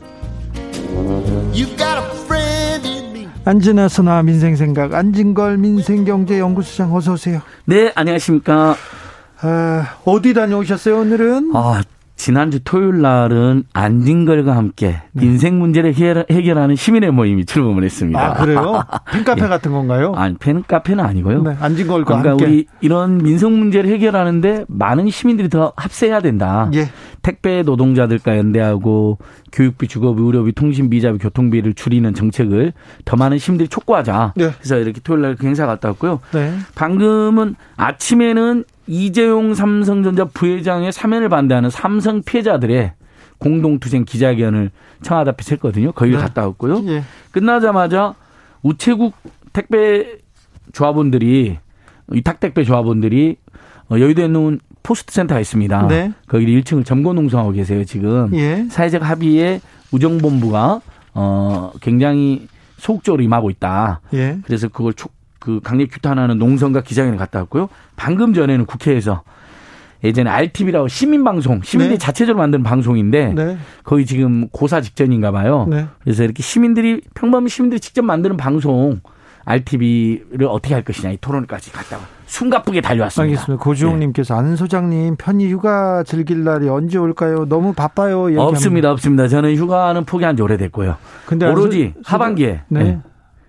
[3.44, 7.42] 안진아 선아 민생생각 안진걸 민생경제연구소장 어서 오세요.
[7.66, 8.76] 네 안녕하십니까.
[9.42, 11.54] 아, 어디 다녀오셨어요 오늘은?
[11.56, 11.82] 아
[12.22, 15.26] 지난주 토요일 날은 안진걸과 함께 네.
[15.26, 15.96] 인생 문제를
[16.30, 18.24] 해결하는 시민의 모임이 출범을 했습니다.
[18.24, 18.84] 아, 그래요?
[19.12, 19.48] 팬카페 예.
[19.48, 20.14] 같은 건가요?
[20.16, 21.42] 아니, 팬카페는 아니고요.
[21.42, 22.46] 네, 안진걸과 그러니까 함께.
[22.46, 26.70] 우리 이런 민생 문제를 해결하는데 많은 시민들이 더 합세해야 된다.
[26.76, 26.90] 예.
[27.22, 29.18] 택배 노동자들과 연대하고
[29.52, 32.74] 교육비, 주거비, 의료비, 통신비, 이자비, 교통비를 줄이는 정책을
[33.06, 34.34] 더 많은 시민들이 촉구하자.
[34.36, 34.52] 네.
[34.58, 36.20] 그래서 이렇게 토요일 날 그 행사 갔다 왔고요.
[36.34, 36.54] 네.
[36.76, 42.94] 방금은 아침에는 이재용 삼성전자 부회장의 사면을 반대하는 삼성 피해자들의
[43.38, 45.92] 공동투쟁 기자회견을 청와대 앞에서 했거든요.
[45.94, 46.24] 거기를 네.
[46.26, 46.84] 갔다 왔고요.
[46.88, 47.04] 예.
[47.32, 48.14] 끝나자마자
[48.62, 49.14] 우체국
[49.54, 50.18] 택배
[50.74, 51.58] 조합원들이
[52.08, 53.38] 위탁 택배 조합원들이
[53.90, 55.88] 어, 여의도에 있는 포스트 센터가 있습니다.
[55.88, 56.14] 네.
[56.28, 58.30] 거기 1층을 점거 농성하고 계세요, 지금.
[58.34, 58.66] 예.
[58.70, 60.82] 사회적 합의에 우정본부가
[61.14, 64.02] 어 굉장히 소극적으로 임하고 있다.
[64.14, 64.40] 예.
[64.46, 67.70] 그래서 그걸 촉, 그 강력 규탄하는 농성과 기자회견을 갔다 왔고요.
[67.96, 69.24] 방금 전에는 국회에서
[70.04, 72.04] 예전에 RTV라고 시민방송, 시민들이 네.
[72.04, 73.58] 자체적으로 만드는 방송인데 네.
[73.84, 75.68] 거의 지금 고사 직전인가 봐요.
[75.70, 75.86] 네.
[76.04, 79.00] 그래서 이렇게 시민들이 평범한 시민들이 직접 만드는 방송
[79.52, 83.42] RTV를 어떻게 할 것이냐 이 토론까지 갔다가 숨가쁘게 달려왔습니다.
[83.42, 83.64] 알겠습니다.
[83.64, 84.40] 고주홍님께서 네.
[84.40, 87.46] 안 소장님 편히 휴가 즐길 날이 언제 올까요?
[87.46, 88.28] 너무 바빠요.
[88.40, 89.28] 없습니다, 없습니다.
[89.28, 90.96] 저는 휴가는 포기한 지 오래됐고요.
[91.26, 92.62] 근데 오로지 소, 하반기에.
[92.70, 92.84] 네.
[92.84, 93.00] 네.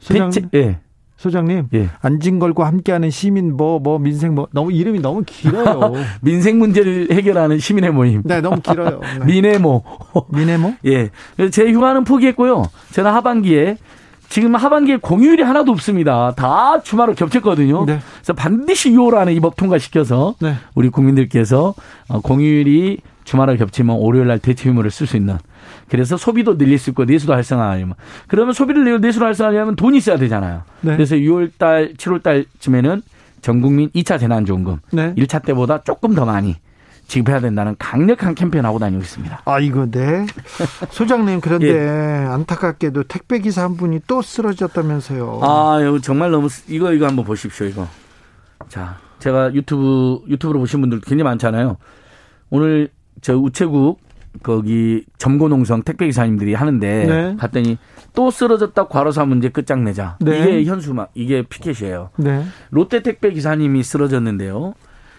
[0.00, 0.80] 소장, 예.
[1.16, 1.88] 소장님, 예.
[2.00, 5.92] 안진걸과 함께하는 시민 뭐뭐 뭐 민생 뭐 너무 이름이 너무 길어요.
[6.20, 8.22] 민생 문제를 해결하는 시민의 모임.
[8.24, 8.98] 네, 너무 길어요.
[9.20, 9.26] 네.
[9.26, 9.84] 민해모.
[10.30, 10.74] 민해모?
[10.86, 11.10] 예.
[11.52, 12.64] 제 휴가는 포기했고요.
[12.90, 13.76] 저는 하반기에
[14.32, 16.32] 지금 하반기에 공휴일이 하나도 없습니다.
[16.34, 17.84] 다 주말을 겹쳤거든요.
[17.84, 17.98] 네.
[18.16, 20.54] 그래서 반드시 6월 안에 이 법 통과시켜서 네.
[20.74, 21.74] 우리 국민들께서
[22.08, 25.36] 어, 공휴일이 주말을 겹치면 월요일 날 대체 휴무를 쓸 수 있는
[25.90, 27.94] 그래서 소비도 늘릴 수 있고 내수도 활성화하려면
[28.26, 30.62] 그러면 소비를 내수를 활성화하려면 돈이 있어야 되잖아요.
[30.80, 30.92] 네.
[30.96, 33.02] 그래서 6월 달, 7월 달쯤에는
[33.42, 35.14] 전 국민 2차 재난지원금 네.
[35.18, 36.56] 1차 때보다 조금 더 많이
[37.12, 39.42] 지급해야 된다는 강력한 캠페인 하고 다니고 있습니다.
[39.44, 40.24] 아 이거 네.
[40.88, 42.26] 소장님 그런데 예.
[42.26, 45.40] 안타깝게도 택배 기사 한 분이 또 쓰러졌다면서요.
[45.42, 47.86] 아 이거 정말 너무 이거 이거 한번 보십시오 이거.
[48.68, 51.76] 자 제가 유튜브 유튜브로 보신 분들 굉장히 많잖아요.
[52.48, 52.88] 오늘
[53.20, 54.00] 저 우체국
[54.42, 57.36] 거기 점고농성 택배 기사님들이 하는데 네.
[57.36, 57.76] 갔더니
[58.14, 60.16] 또 쓰러졌다 과로사 문제 끝장내자.
[60.22, 60.38] 네.
[60.38, 62.08] 이게 현수막 이게 피켓이에요.
[62.16, 62.42] 네.
[62.70, 64.72] 롯데 택배 기사님이 쓰러졌는데요.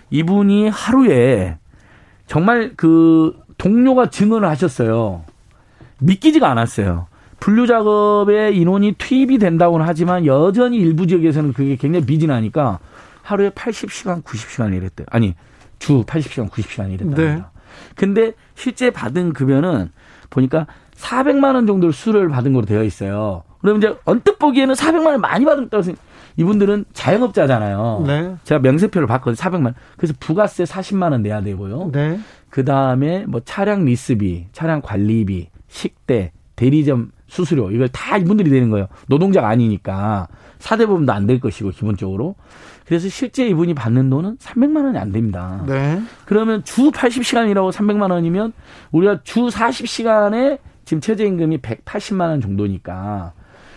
[0.10, 1.60] 이분이 하루에
[2.34, 5.24] 정말 그 동료가 증언을 하셨어요.
[6.00, 7.06] 믿기지가 않았어요.
[7.40, 12.80] 분류 작업에 인원이 투입이 된다고는 하지만 여전히 일부 지역에서는 그게 굉장히 미진하니까
[13.22, 15.06] 하루에 80시간, 90시간 일했대요.
[15.12, 15.36] 아니,
[15.78, 17.16] 주 80시간, 90시간 일했다.
[17.16, 17.44] 네.
[17.94, 19.92] 근데 실제 받은 급여는
[20.32, 20.66] 보니까
[20.96, 23.44] 400만 원 정도를 수를 받은 걸로 되어 있어요.
[23.62, 26.02] 그러면 이제 언뜻 보기에는 400만 원 많이 받았다고 생각
[26.38, 28.04] 이분들은 자영업자잖아요.
[28.08, 28.36] 네.
[28.44, 29.36] 제가 명세표를 봤거든요.
[29.36, 29.76] 400만 원.
[29.98, 31.92] 그래서 부가세 40만 원 내야 되고요.
[31.92, 32.20] 네.
[32.50, 38.88] 그 다음에 뭐 차량 리스비, 차량 관리비, 식대, 대리점 수수료 이걸 다 이분들이 대는 거예요.
[39.08, 40.28] 노동자가 아니니까
[40.60, 42.36] 사대보험도 안 될 것이고 기본적으로.
[42.86, 45.64] 그래서 실제 이분이 받는 돈은 300만 원이 안 됩니다.
[45.68, 46.00] 네.
[46.26, 48.54] 그러면 주 80시간이라고 300만 원이면
[48.92, 53.34] 우리가 주 40시간에 지금 최저임금이 180만 원 정도니까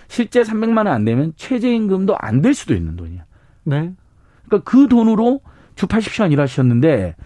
[0.08, 3.24] 실제 300만 원 안 되면 최저임금도 안 될 수도 있는 돈이야.
[3.64, 3.92] 네.
[4.46, 5.40] 그러니까 그 돈으로
[5.74, 7.16] 주 80시간 일하셨는데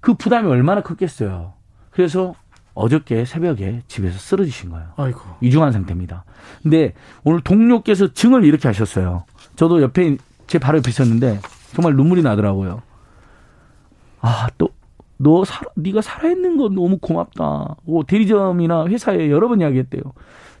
[0.00, 1.54] 그 부담이 얼마나 컸겠어요.
[1.90, 2.34] 그래서
[2.74, 4.92] 어저께 새벽에 집에서 쓰러지신 거예요.
[4.96, 5.20] 아이고.
[5.40, 6.24] 이중한 상태입니다.
[6.62, 9.24] 근데 오늘 동료께서 증을 이렇게 하셨어요.
[9.56, 10.16] 저도 옆에
[10.46, 11.40] 제 바로 옆에 있었는데
[11.74, 12.80] 정말 눈물이 나더라고요.
[14.20, 14.68] 아, 또,
[15.16, 17.76] 너 살, 네가 살아있는 건 너무 고맙다.
[17.86, 20.02] 오, 대리점이나 회사에 여러 번 이야기했대요.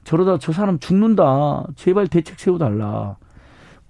[0.04, 1.66] 저러다 저 사람 죽는다.
[1.76, 3.16] 제발 대책 세워달라.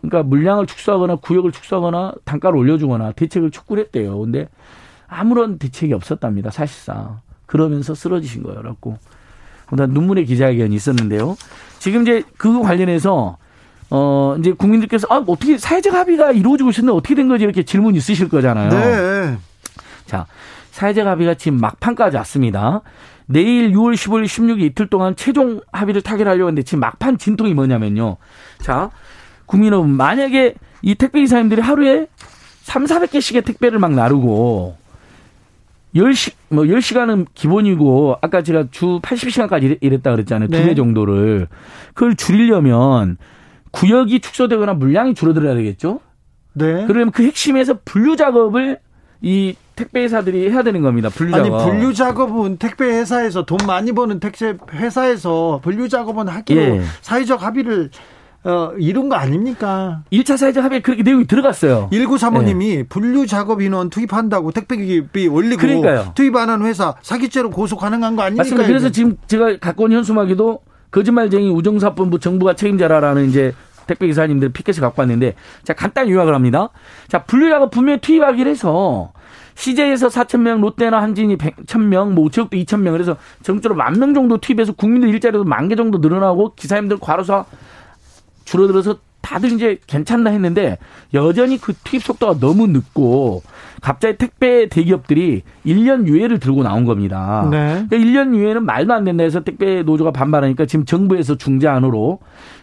[0.01, 4.19] 그러니까 물량을 축소하거나 구역을 축소하거나 단가를 올려주거나 대책을 촉구를 했대요.
[4.19, 4.49] 근데
[5.07, 6.51] 아무런 대책이 없었답니다.
[6.51, 7.21] 사실상.
[7.47, 8.63] 그러면서 쓰러지신 거예요.
[8.63, 8.97] 라고.
[9.73, 11.37] 눈물의 기자회견이 있었는데요.
[11.79, 13.37] 지금 이제 그 관련해서
[13.91, 17.43] 어, 이제 국민들께서, 아, 어떻게 사회적 합의가 이루어지고 있었는데 어떻게 된 거지?
[17.43, 18.71] 이렇게 질문 있으실 거잖아요.
[18.71, 19.39] 네.
[20.07, 20.27] 자,
[20.71, 22.83] 사회적 합의가 지금 막판까지 왔습니다.
[23.31, 28.17] 내일 6월 15일, 16일 이틀 동안 최종 합의를 타결하려고 하는데 지금 막판 진통이 뭐냐면요.
[28.61, 28.91] 자,
[29.47, 32.09] 국민 여러분, 만약에 이 택배 기사님들이 하루에
[32.63, 34.77] 3, 400개씩의 택배를 막 나르고
[35.95, 40.49] 10시, 뭐 10시간은 기본이고 아까 제가 주 80시간까지 일했다 그랬잖아요.
[40.49, 40.61] 네.
[40.61, 41.47] 두배 정도를.
[41.95, 43.17] 그걸 줄이려면
[43.71, 46.01] 구역이 축소되거나 물량이 줄어들어야 되겠죠?
[46.55, 46.85] 네.
[46.87, 48.79] 그러면 그 핵심에서 분류 작업을
[49.21, 51.09] 이 택배 회사들이 해야 되는 겁니다.
[51.09, 51.55] 분류 작업.
[51.55, 56.83] 아니 분류 작업은 택배 회사에서 돈 많이 버는 택배 회사에서 분류 작업은 하기로 예.
[57.01, 57.89] 사회적 합의를
[58.45, 60.03] 어, 이런 거 아닙니까?
[60.13, 61.89] 1차 사회적 합의에 그렇게 내용이 들어갔어요.
[61.93, 62.83] 1935님이 네.
[62.83, 66.13] 분류 작업 인원 투입한다고 택배기비 올리고 그러니까요.
[66.15, 68.43] 투입 안 하는 회사 사기죄로 고소 가능한 거 아닙니까?
[68.43, 68.67] 맞습니다.
[68.67, 73.55] 그래서 지금 제가 갖고 온 현수막에도 거짓말쟁이 우정사본부 정부가 책임져라라는 이제
[73.87, 76.69] 택배 기사님들 피켓을 갖고 왔는데 자 간단히 요약을 합니다.
[77.09, 79.13] 자 분류 작업 분명히 투입하기로 해서
[79.61, 84.15] CJ에서 4천 명, 롯데나 한진이 100천 명, 뭐 우체국도 2천 명, 그래서 전국적으로 만 명
[84.15, 87.45] 정도 투입해서 국민들 일자리도 만 개 정도 늘어나고 기사님들 과로사
[88.47, 90.79] 줄어들어서 다들 이제 괜찮나 했는데
[91.13, 93.43] 여전히 그 투입 속도가 너무 늦고
[93.81, 97.49] 갑자기 택배 대기업들이 1년 유예를 들고 나온 겁니다.
[97.51, 97.87] 네.
[97.89, 102.19] 그러니까 1년 유예는 말도 안 된다 해서 택배 노조가 반발하니까 지금 정부에서 중재안으로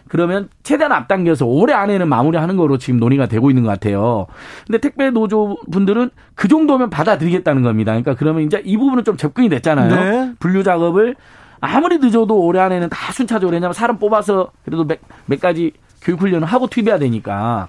[0.08, 4.26] 그러면 최대한 앞당겨서 올해 안에는 마무리하는 거로 지금 논의가 되고 있는 것 같아요.
[4.66, 7.92] 근데 택배 노조 분들은 그 정도면 받아들이겠다는 겁니다.
[7.92, 9.94] 그러니까 그러면 이제 이 부분은 좀 접근이 됐잖아요.
[9.94, 10.32] 네.
[10.38, 11.14] 분류 작업을
[11.60, 16.46] 아무리 늦어도 올해 안에는 다 순차적으로 왜냐하면 사람 뽑아서 그래도 몇, 몇 가지 교육 훈련을
[16.46, 17.68] 하고 투입해야 되니까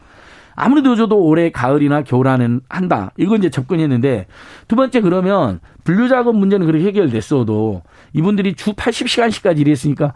[0.59, 3.11] 아무리 늦어도 올해 가을이나 겨울 안에는 한다.
[3.17, 4.27] 이건 이제 접근했는데
[4.67, 10.13] 두 번째 그러면 분류 작업 문제는 그렇게 해결됐어도 이분들이 주 80시간씩까지 일했으니까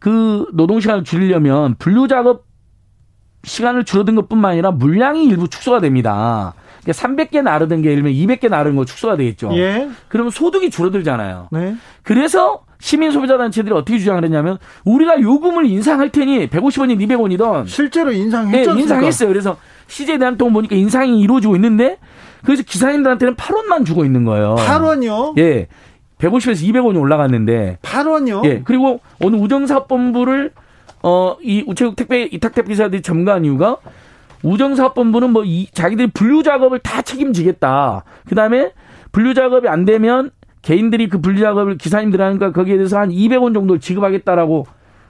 [0.00, 2.46] 그 노동 시간을 줄이려면 분류 작업
[3.44, 6.54] 시간을 줄어든 것뿐만 아니라 물량이 일부 축소가 됩니다.
[6.82, 9.56] 그러니까 300개 나르던 게 예를 들면 200개 나르는 거 축소가 되겠죠.
[9.56, 9.88] 예.
[10.08, 11.48] 그러면 소득이 줄어들잖아요.
[11.52, 11.76] 네.
[12.02, 18.74] 그래서 시민 소비자 단체들이 어떻게 주장을 했냐면 우리가 요금을 인상할 테니 150원이 200원이던 실제로 인상했죠.
[18.74, 19.28] 네, 인상했어요.
[19.28, 19.56] 그래서
[19.88, 21.98] CJ 대한통 보니까 인상이 이루어지고 있는데
[22.44, 24.56] 그래서 기사님들한테는 8원만 주고 있는 거예요.
[24.58, 25.38] 8원이요?
[25.38, 25.68] 예.
[26.18, 28.44] 150에서 200원이 올라갔는데 8원이요?
[28.46, 28.62] 예.
[28.64, 30.52] 그리고 오늘 우정사업본부를
[31.02, 33.76] 어, 이 우체국 택배 이탁택 기사들이 점거한 이유가
[34.42, 38.04] 우정사업본부는 뭐 이 자기들이 분류 작업을 다 책임지겠다.
[38.28, 38.72] 그다음에
[39.12, 40.30] 분류 작업이 안 되면
[40.66, 44.66] 개인들이 그 분류 작업을 기사님들 하니까 거기에 대해서 한 200원 정도를 지급하겠다라고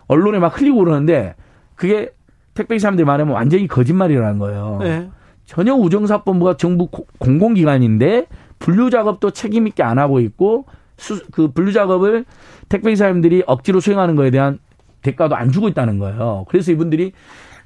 [0.07, 1.35] 언론에 막 흘리고 그러는데
[1.77, 2.11] 그게
[2.53, 4.79] 택배 기사님들 말하면 완전히 거짓말이라는 거예요.
[4.83, 5.09] 네.
[5.47, 8.27] 전혀 우정사업본부가 정부 공공기관인데
[8.59, 10.67] 분류 작업도 책임 있게 안 하고 있고
[10.99, 12.27] 수, 그 분류 작업을
[12.69, 14.59] 택배 기사님들이 억지로 수행하는 거에 대한
[15.01, 16.45] 대가도 안 주고 있다는 거예요.
[16.51, 17.13] 그래서 이분들이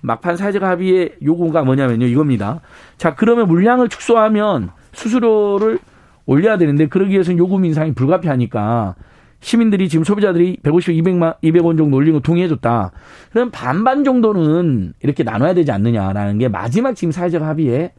[0.03, 2.07] 막판 사회적 합의의 요구가 뭐냐면요.
[2.07, 2.61] 이겁니다.
[2.99, 5.81] 자, 그러면 물량을 축소하면 수수료를
[6.31, 8.95] 올려야 되는데 그러기 위해서는 요금 인상이 불가피하니까
[9.41, 12.93] 시민들이 지금 소비자들이 150, 200만, 200원 정도 올린 거 동의해줬다.
[13.33, 17.93] 그럼 반반 정도는 이렇게 나눠야 되지 않느냐라는 게 마지막 지금 사회적 합의에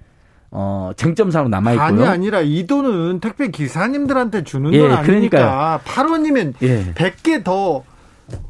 [0.50, 1.88] 어, 쟁점사로 남아있고요.
[1.88, 5.82] 아니, 아니라 이 돈은 택배 기사님들한테 주는 예, 돈 아니니까.
[5.84, 6.94] 8원이면 예.
[6.94, 7.84] 100개 더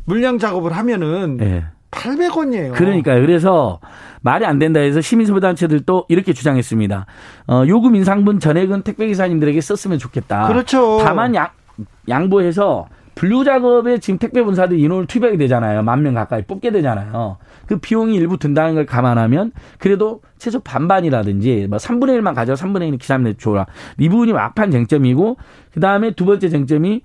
[0.06, 1.66] 물량 작업을 하면은 예.
[1.92, 2.74] 800원이에요.
[2.74, 3.22] 그러니까요.
[3.22, 3.80] 그래서
[4.22, 7.06] 말이 안 된다 해서 시민소비단체들도 이렇게 주장했습니다.
[7.48, 10.48] 어, 요금 인상분 전액은 택배기사님들에게 썼으면 좋겠다.
[10.48, 11.00] 그렇죠.
[11.04, 11.50] 다만 양,
[12.08, 15.84] 양보해서 분류 작업에 지금 택배 본사들이 인원을 투입하게 되잖아요.
[15.84, 17.38] 만 명 가까이 뽑게 되잖아요.
[17.68, 23.00] 그 비용이 일부 든다는 걸 감안하면 그래도 최소 반반이라든지 뭐 3분의 1만 가져 3분의 1은
[23.00, 23.66] 기사님들 줘라.
[24.00, 25.38] 이 부분이 막판 쟁점이고
[25.74, 27.02] 그다음에 두 번째 쟁점이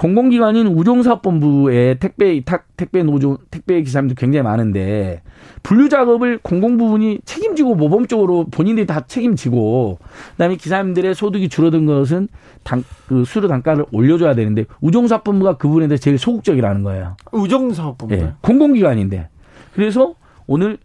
[0.00, 5.20] 공공기관인 우종사업본부의 택배 이탁 택배 노조 택배 기사님들 굉장히 많은데
[5.62, 9.98] 분류 작업을 공공 부분이 책임지고 모범적으로 본인들이 다 책임지고
[10.30, 12.28] 그다음에 기사님들의 소득이 줄어든 것은
[12.62, 17.16] 단, 그 수료 단가를 올려줘야 되는데 우종사업본부가 그 부분에 대해서 제일 소극적이라는 거예요.
[17.32, 18.14] 우종사업본부.
[18.14, 19.28] 네, 공공기관인데
[19.74, 20.14] 그래서
[20.46, 20.78] 오늘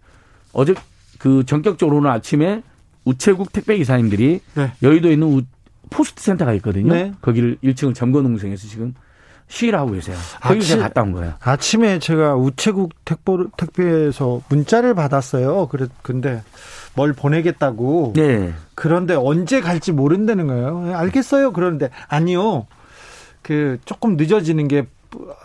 [0.51, 0.73] 어제
[1.19, 2.63] 그 전격적으로 오늘 아침에
[3.05, 4.71] 우체국 택배 기사님들이 네.
[4.83, 5.41] 여의도에 있는 우,
[5.95, 6.93] 포스트 센터가 있거든요.
[6.93, 7.13] 네.
[7.21, 8.93] 거기를 1층을 점거 농성에서 지금
[9.47, 10.17] 시위를 하고 계세요.
[10.41, 11.35] 거기 아침, 갔다 온 거예요.
[11.39, 15.67] 아침에 제가 우체국 택보, 택배에서 문자를 받았어요.
[15.67, 16.43] 그래, 근데
[16.95, 18.11] 뭘 보내겠다고.
[18.13, 18.53] 네.
[18.73, 20.93] 그런데 언제 갈지 모른다는 거예요.
[20.95, 21.53] 알겠어요.
[21.53, 22.67] 그러는데 아니요.
[23.41, 24.87] 그 조금 늦어지는 게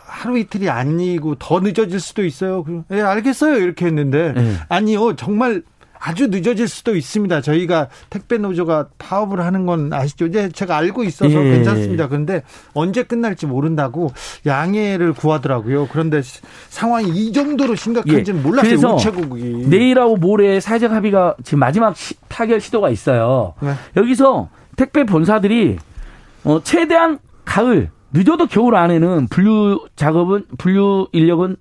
[0.05, 2.65] 하루 이틀이 아니고 더 늦어질 수도 있어요.
[2.91, 3.59] 예, 알겠어요.
[3.59, 4.55] 이렇게 했는데 네.
[4.69, 5.15] 아니요.
[5.15, 5.63] 정말
[6.01, 7.43] 아주 늦어질 수도 있습니다.
[7.43, 10.27] 저희가 택배 노조가 파업을 하는 건 아시죠?
[10.27, 11.51] 이제 제가 알고 있어서 예.
[11.51, 12.09] 괜찮습니다.
[12.09, 14.13] 그런데 언제 끝날지 모른다고
[14.47, 15.89] 양해를 구하더라고요.
[15.93, 16.23] 그런데
[16.71, 18.43] 상황이 이 정도로 심각한지는 예.
[18.43, 18.71] 몰랐어요.
[18.71, 19.67] 그래서 우체국이.
[19.69, 23.53] 내일하고 모레 사회적 합의가 지금 마지막 시, 타결 시도가 있어요.
[23.61, 23.75] 네.
[23.97, 25.77] 여기서 택배 본사들이
[26.45, 31.57] 어, 최대한 가을 늦어도 겨울 안에는 분류 작업은 분류 인력은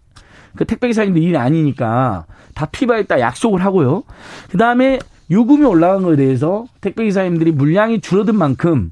[0.56, 4.04] 그 택배 기사님들 일이 아니니까 다 피바했다 약속을 하고요.
[4.50, 5.00] 그 다음에
[5.32, 8.92] 요금이 올라간 거에 대해서 택배 기사님들이 물량이 줄어든 만큼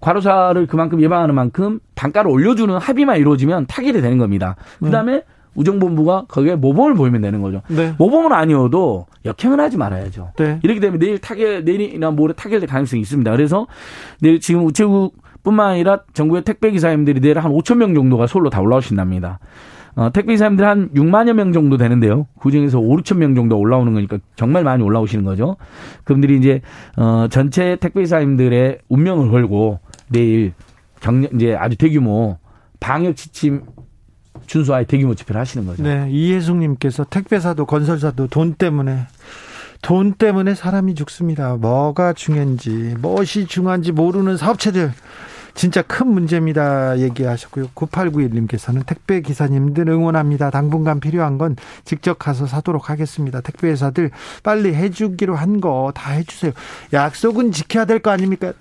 [0.00, 4.56] 과로사를 그만큼 예방하는 만큼 단가를 올려주는 합의만 이루어지면 타결이 되는 겁니다.
[4.80, 5.22] 그 다음에 네.
[5.54, 7.62] 우정본부가 거기에 모범을 보이면 되는 거죠.
[7.68, 7.94] 네.
[7.96, 10.32] 모범은 아니어도 역행을 하지 말아야죠.
[10.36, 10.58] 네.
[10.62, 13.30] 이렇게 되면 내일 타결, 내일이나 모레 타결될 가능성이 있습니다.
[13.30, 13.66] 그래서
[14.20, 18.60] 내일 지금 우체국 뿐만 아니라 전국의 택배 기사님들이 내일 한 5천 명 정도가 서울로 다
[18.60, 19.38] 올라오신답니다.
[19.96, 22.26] 어, 택배기사님들 한 6만여 명 정도 되는데요.
[22.40, 25.56] 그 중에서 5, 6천 명 정도 올라오는 거니까 정말 많이 올라오시는 거죠.
[26.04, 26.60] 그분들이 이제,
[26.96, 30.52] 어, 전체 택배기사님들의 운명을 걸고 내일
[31.00, 32.38] 경, 이제 아주 대규모
[32.80, 33.62] 방역 지침
[34.46, 35.82] 준수하에 대규모 집회를 하시는 거죠.
[35.82, 36.08] 네.
[36.10, 39.06] 이혜숙님께서 택배사도 건설사도 돈 때문에
[39.80, 41.56] 돈 때문에 사람이 죽습니다.
[41.56, 44.92] 뭐가 중요한지, 무엇이 중요한지 모르는 사업체들.
[45.54, 46.98] 진짜 큰 문제입니다.
[46.98, 47.68] 얘기하셨고요.
[47.74, 50.50] 9891님께서는 택배 기사님들 응원합니다.
[50.50, 53.40] 당분간 필요한 건 직접 가서 사도록 하겠습니다.
[53.40, 54.10] 택배 회사들
[54.42, 56.52] 빨리 해주기로 한 거 다 해주세요.
[56.92, 58.52] 약속은 지켜야 될 거 아닙니까?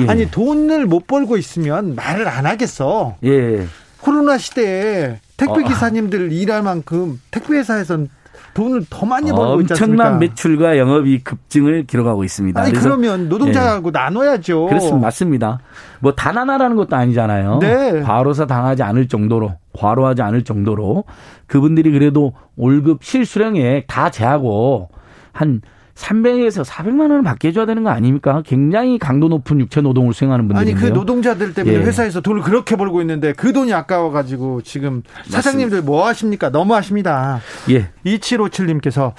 [0.00, 0.08] 예.
[0.08, 3.16] 아니 돈을 못 벌고 있으면 말을 안 하겠어.
[3.24, 3.66] 예.
[4.00, 5.68] 코로나 시대에 택배 어.
[5.68, 6.26] 기사님들 어.
[6.26, 8.08] 일할 만큼 택배 회사에선
[8.54, 10.04] 돈을 더 많이 벌고 있지 않습니까?
[10.04, 12.60] 엄청난 매출과 영업이 급증을 기록하고 있습니다.
[12.60, 13.90] 아니 그러면 노동자하고 예.
[13.92, 14.66] 나눠야죠.
[14.66, 14.98] 그렇습니다.
[15.06, 15.58] 맞습니다.
[16.00, 17.58] 뭐 단 하나라는 것도 아니잖아요.
[17.60, 18.00] 네.
[18.02, 21.04] 과로사 당하지 않을 정도로 과로하지 않을 정도로
[21.46, 24.88] 그분들이 그래도 월급 실수령액 다 제하고
[25.32, 25.60] 한
[25.94, 28.42] 300에서 400만 원을 받게 해줘야 되는 거 아닙니까?
[28.44, 30.76] 굉장히 강도 높은 육체 노동을 수행하는 분들인데요.
[30.76, 31.80] 아니 그 노동자들 때문에 예.
[31.82, 36.50] 회사에서 돈을 그렇게 벌고 있는데 그 돈이 아까워가지고 지금 사장님들 뭐 하십니까?
[36.50, 37.40] 너무 하십니다.
[37.70, 37.90] 예.
[38.04, 39.12] 2757님께서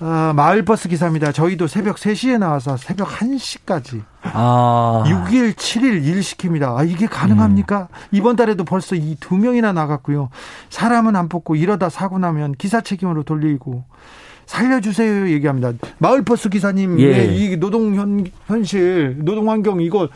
[0.00, 1.32] 아, 마을버스 기사입니다.
[1.32, 4.02] 저희도 새벽 3시에 나와서 새벽 1시까지.
[4.22, 5.02] 아.
[5.04, 6.76] 6일, 7일 일 시킵니다.
[6.76, 7.88] 아, 이게 가능합니까?
[7.90, 7.96] 음.
[8.12, 10.30] 이번 달에도 벌써 이 두 명이나 나갔고요.
[10.70, 13.82] 사람은 안 뽑고 이러다 사고 나면 기사 책임으로 돌리고
[14.48, 15.72] 살려주세요 얘기합니다.
[15.98, 17.24] 마을버스 기사님의 예.
[17.34, 20.08] 이 노동 현, 현실, 노동 환경 이거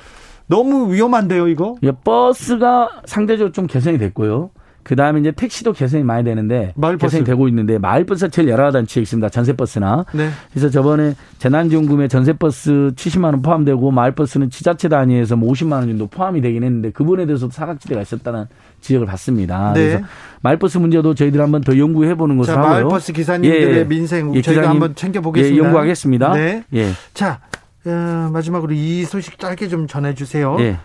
[0.47, 1.77] 너무 위험한데요, 이거?
[1.83, 4.51] 예, 버스가 상대적으로 좀 개선이 됐고요.
[4.83, 7.07] 그 다음에 이제 택시도 개선이 많이 되는데 마을버스.
[7.07, 9.29] 개선이 되고 있는데 마을버스가 제일 열악하다는 지역이 있습니다.
[9.29, 10.07] 전세버스나.
[10.13, 10.31] 네.
[10.51, 16.41] 그래서 저번에 재난지원금에 전세버스 70만 원 포함되고 마을버스는 지자체 단위에서 뭐 50만 원 정도 포함이
[16.41, 18.47] 되긴 했는데 그분에 대해서도 사각지대가 있었다는
[18.81, 19.73] 지적을 받습니다.
[19.75, 19.89] 네.
[19.89, 20.05] 그래서
[20.41, 22.71] 마을버스 문제도 저희들이 한번 더 연구해 보는 것으로 하고요.
[22.71, 23.85] 마을버스 기사님들의 예.
[23.85, 25.55] 민생 예, 저희가 한번 챙겨 보겠습니다.
[25.63, 26.33] 예, 연구하겠습니다.
[26.35, 26.65] 네.
[26.75, 26.91] 예.
[27.15, 27.41] 자
[27.85, 30.57] 어, 마지막으로 이 소식 짧게 좀 전해주세요.
[30.61, 30.79] 예.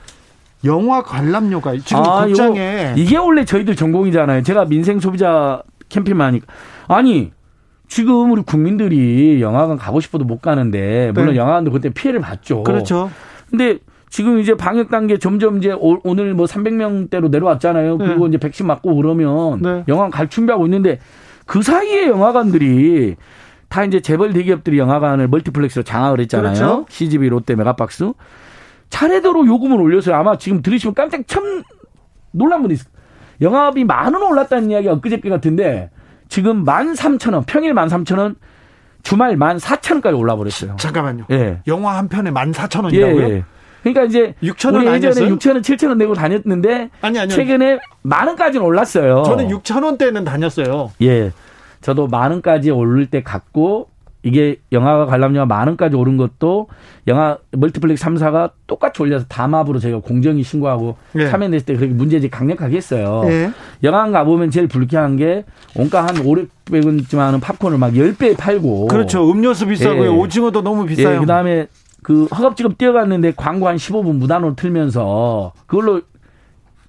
[0.66, 4.44] 영화 관람료가 지금 아, 극장에 이거, 이게 원래 저희들 전공이잖아요.
[4.44, 6.46] 제가 민생 소비자 캠페인 하니까
[6.88, 7.32] 아니
[7.88, 11.36] 지금 우리 국민들이 영화관 가고 싶어도 못 가는데 물론 네.
[11.38, 12.64] 영화관도 그때 피해를 봤죠.
[12.64, 13.10] 그렇죠.
[13.50, 13.78] 근데
[14.10, 17.98] 지금 이제 방역 단계 점점 이제 오- 오늘 뭐 300명대로 내려왔잖아요.
[17.98, 18.30] 그리고 네.
[18.30, 19.84] 이제 백신 맞고 그러면 네.
[19.88, 21.00] 영화관 갈 준비하고 있는데
[21.46, 23.16] 그 사이에 영화관들이
[23.70, 26.54] 다 이제 재벌 대기업들이 영화관을 멀티플렉스로 장악을 했잖아요.
[26.54, 26.86] 그렇죠.
[26.90, 28.14] CGV, 롯데, 메가박스.
[28.90, 30.16] 차례대로 요금을 올려서요.
[30.16, 31.64] 아마 지금 들으시면 깜짝 참
[32.32, 32.90] 놀란 분이 있어요.
[33.42, 35.90] 영화비 만원 올랐다는 이야기가 엊그저께 같은데
[36.30, 38.36] 지금 만 삼천 원, 평일 만 삼천 원,
[39.04, 40.76] 주말 만 사천 원까지 올라버렸어요.
[40.78, 41.26] 잠깐만요.
[41.32, 41.62] 예.
[41.68, 43.30] 영화 한 편에 14,000원이라고요?
[43.30, 43.44] 예, 예.
[43.84, 45.36] 그러니까 이제 6,000원 우리 예전에 아니었어요?
[45.36, 47.34] 6천 원, 7천 원 내고 다녔는데 아니 아니요.
[47.36, 49.24] 최근에 만 원까지는 올랐어요.
[49.24, 50.92] 저는 6,000원대는 다녔어요.
[51.04, 51.32] 예.
[51.82, 53.90] 저도 만 원까지 오를 때 갔고
[54.28, 56.68] 이게 영화가 관람료가 만 원까지 오른 것도
[57.08, 61.30] 영화 멀티플렉스 3사가 똑같이 올려서 담합으로 저희가 공정위 신고하고 예.
[61.30, 63.24] 참여했을 때 그렇게 문제지 강력하게 했어요.
[63.28, 63.52] 예.
[63.84, 69.32] 영화관 가보면 제일 불쾌한 게 원가 한 5, 600원쯤 하는 팝콘을 막 10배 팔고 그렇죠.
[69.32, 70.04] 음료수 비싸고요.
[70.04, 70.08] 예.
[70.08, 71.16] 오징어도 너무 비싸요.
[71.16, 71.68] 예, 그다음에
[72.04, 76.02] 그 허겁지겁 뛰어갔는데 광고 한 15분 무단으로 틀면서 그걸로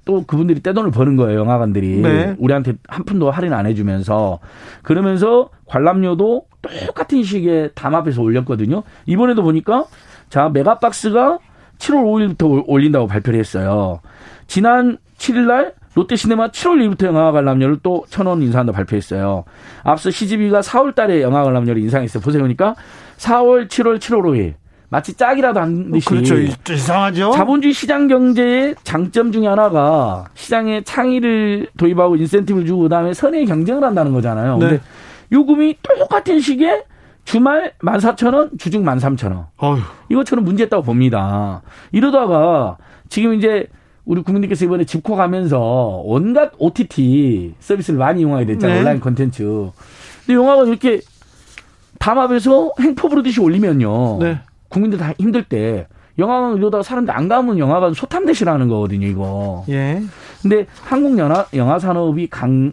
[0.09, 1.99] 또 그분들이 떼돈을 버는 거예요, 영화관들이.
[1.99, 2.35] 네.
[2.39, 4.39] 우리한테 한 푼도 할인 안 해주면서.
[4.83, 6.47] 그러면서 관람료도
[6.87, 8.85] 똑같은 시기에 담합해서 올렸거든요.
[9.05, 9.85] 이번에도 보니까
[10.31, 11.39] 자, 메가박스가
[11.77, 14.01] 7월 5일부터 올린다고 발표를 했어요.
[14.47, 19.45] 지난 7일 날 롯데시네마 7월 1일부터 영화 관람료를 또 천 원 인상한다 발표했어요.
[19.85, 22.23] 앞서 CGV가 4월 달에 영화 관람료를 인상했어요.
[22.23, 22.41] 보세요.
[22.43, 22.75] 그러니까
[23.19, 24.55] 4월, 7월, 7월 5일.
[24.91, 26.09] 마치 짝이라도 한 듯이.
[26.09, 26.37] 그렇죠.
[26.39, 27.33] 이상하죠?
[27.33, 34.13] 자본주의 시장 경제의 장점 중에 하나가 시장에 창의를 도입하고 인센티브를 주고 그다음에 선의 경쟁을 한다는
[34.13, 34.57] 거잖아요.
[34.59, 34.69] 네.
[34.69, 34.83] 근데
[35.31, 36.85] 요금이 똑같은 시기에
[37.25, 39.47] 주말 14,000원, 주중 13,000원.
[39.59, 39.81] 어휴.
[40.09, 41.61] 이것처럼 문제였다고 봅니다.
[41.93, 42.79] 이러다가
[43.11, 43.67] 지금 이제
[44.07, 48.77] 우리 국민들께서 이번에 집코 가면서 온갖 OTT 서비스를 많이 이용하게 됐잖아요.
[48.77, 48.81] 네.
[48.81, 49.43] 온라인 콘텐츠.
[50.25, 51.01] 근데 영화가 이렇게
[51.99, 54.19] 담합해서 행포 부르듯이 올리면요.
[54.21, 54.41] 네.
[54.69, 55.87] 국민들 다 힘들 때
[56.19, 59.65] 영화관 이러다가 사람들 안 가면 영화관 소탐대시라는 거거든요, 이거.
[59.69, 60.03] 예.
[60.43, 62.73] 근데 한국 영화, 영화 산업이 강,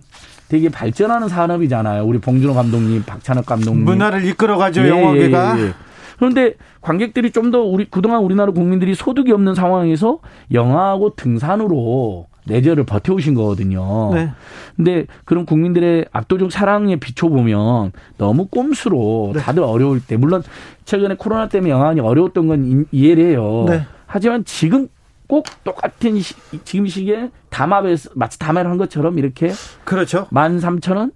[0.50, 2.04] 되게 발전하는 산업이잖아요.
[2.06, 3.86] 우리 봉준호 감독님, 박찬욱 감독님.
[3.86, 5.60] 문화를 이끌어가죠, 예, 영화계가.
[5.60, 5.74] 예, 예.
[6.18, 10.20] 그런데 관객들이 좀 더 우리 그동안 우리나라 국민들이 소득이 없는 상황에서
[10.52, 14.12] 영화하고 등산으로 내절을 버텨오신 거거든요.
[14.14, 14.32] 네.
[14.76, 19.40] 근데 그런 국민들의 압도적 사랑에 비춰보면 너무 꼼수로 네.
[19.42, 20.44] 다들 어려울 때 물론
[20.86, 23.66] 최근에 코로나 때문에 영화관이 어려웠던 건 이- 이해를 해요.
[23.68, 23.86] 네.
[24.06, 24.88] 하지만 지금
[25.28, 29.52] 꼭 똑같은 시, 지금 시기에 담합에서 마치 담합을 한 것처럼 이렇게
[29.84, 30.28] 그렇죠.
[30.30, 31.12] 만 삼천 원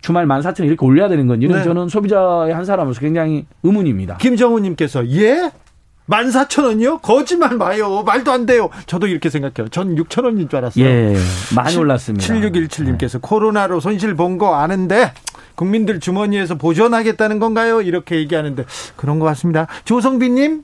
[0.00, 1.64] 주말 만 사천 원 이렇게 올려야 되는 건지 는 네.
[1.64, 4.16] 저는 소비자의 한 사람으로서 굉장히 의문입니다.
[4.16, 5.50] 김정우님께서 예?
[6.08, 7.00] 14,000원이요?
[7.02, 8.02] 거짓말 마요.
[8.02, 8.68] 말도 안 돼요.
[8.86, 9.68] 저도 이렇게 생각해요.
[9.70, 10.84] 전 6,000원인 줄 알았어요.
[10.84, 11.16] 예,
[11.54, 12.26] 많이 올랐습니다.
[12.26, 15.12] 7617님께서 코로나로 손실 본 거 아는데
[15.54, 17.80] 국민들 주머니에서 보존하겠다는 건가요?
[17.80, 18.64] 이렇게 얘기하는데
[18.96, 19.68] 그런 것 같습니다.
[19.84, 20.62] 조성빈님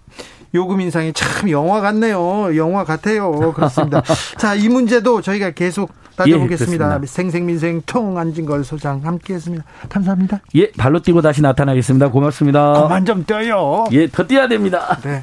[0.55, 2.57] 요금 인상이 참 영화 같네요.
[2.57, 3.30] 영화 같아요.
[3.53, 4.03] 그렇습니다.
[4.36, 6.99] 자, 이 문제도 저희가 계속 따져보겠습니다.
[7.01, 7.07] 예.
[7.07, 9.62] 생생민생 통 안진걸 소장 함께했습니다.
[9.88, 10.41] 감사합니다.
[10.57, 12.09] 예, 발로 뛰고 다시 나타나겠습니다.
[12.11, 12.82] 고맙습니다.
[12.82, 13.84] 그만 좀 떠요.
[13.93, 14.99] 예, 더 뛰어야 됩니다.
[15.05, 15.22] 네.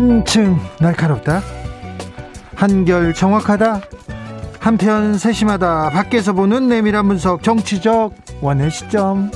[0.00, 1.42] 한층 날카롭다.
[2.54, 3.82] 한결 정확하다.
[4.58, 5.90] 한편 세심하다.
[5.90, 9.30] 밖에서 보는 내밀한 분석 정치적 원의 시점.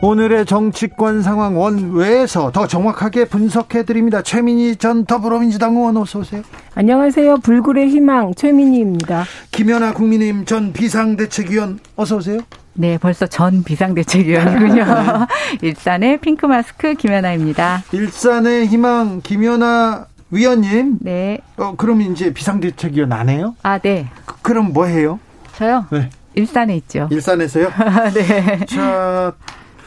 [0.00, 4.22] 오늘의 정치권 상황 원외에서 더 정확하게 분석해 드립니다.
[4.22, 6.42] 최민희 전 더불어민주당 의원 어서 오세요.
[6.74, 7.36] 안녕하세요.
[7.36, 9.26] 불굴의 희망 최민희입니다.
[9.52, 12.40] 김연아 국민의힘 전 비상대책위원 어서 오세요.
[12.74, 14.84] 네, 벌써 전 비상대책위원이군요.
[15.60, 17.84] 일산의 핑크 마스크 김연아입니다.
[17.92, 20.98] 일산의 희망 김연아 위원님.
[21.00, 21.40] 네.
[21.58, 23.54] 어, 그럼 이제 비상대책위원 안 해요?
[23.62, 24.08] 아, 네.
[24.24, 25.20] 그, 럼뭐 해요?
[25.56, 25.86] 저요?
[25.90, 26.08] 네.
[26.34, 27.08] 일산에 있죠.
[27.10, 27.70] 일산에서요?
[28.14, 28.64] 네.
[28.66, 29.34] 자,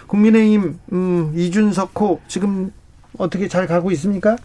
[0.05, 2.71] 국민의힘, 음, 이준석 호 지금
[3.17, 4.35] 어떻게 잘 가고 있습니까?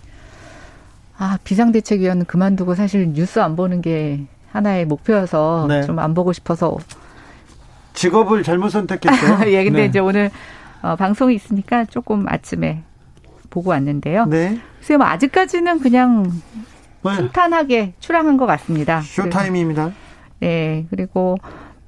[1.18, 5.82] 아, 비상대책위원은 그만두고 사실 뉴스 안 보는 게 하나의 목표여서 네.
[5.82, 6.78] 좀안 보고 싶어서.
[7.94, 9.50] 직업을 잘못 선택했어요.
[9.52, 9.86] 예, 근데 네.
[9.86, 10.30] 이제 오늘
[10.82, 12.82] 어, 방송이 있으니까 조금 아침에
[13.50, 14.26] 보고 왔는데요.
[14.26, 14.58] 네.
[14.78, 16.30] 글쎄요, 뭐 아직까지는 그냥
[17.02, 17.14] 네.
[17.14, 19.00] 순탄하게 출항한 것 같습니다.
[19.02, 19.92] 쇼타임입니다.
[20.40, 21.36] 네, 그리고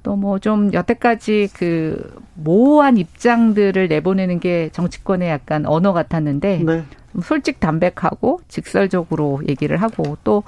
[0.03, 6.83] 또 뭐 좀 여태까지 그 모호한 입장들을 내보내는 게 정치권의 약간 언어 같았는데 네.
[7.23, 10.43] 솔직 담백하고 직설적으로 얘기를 하고 또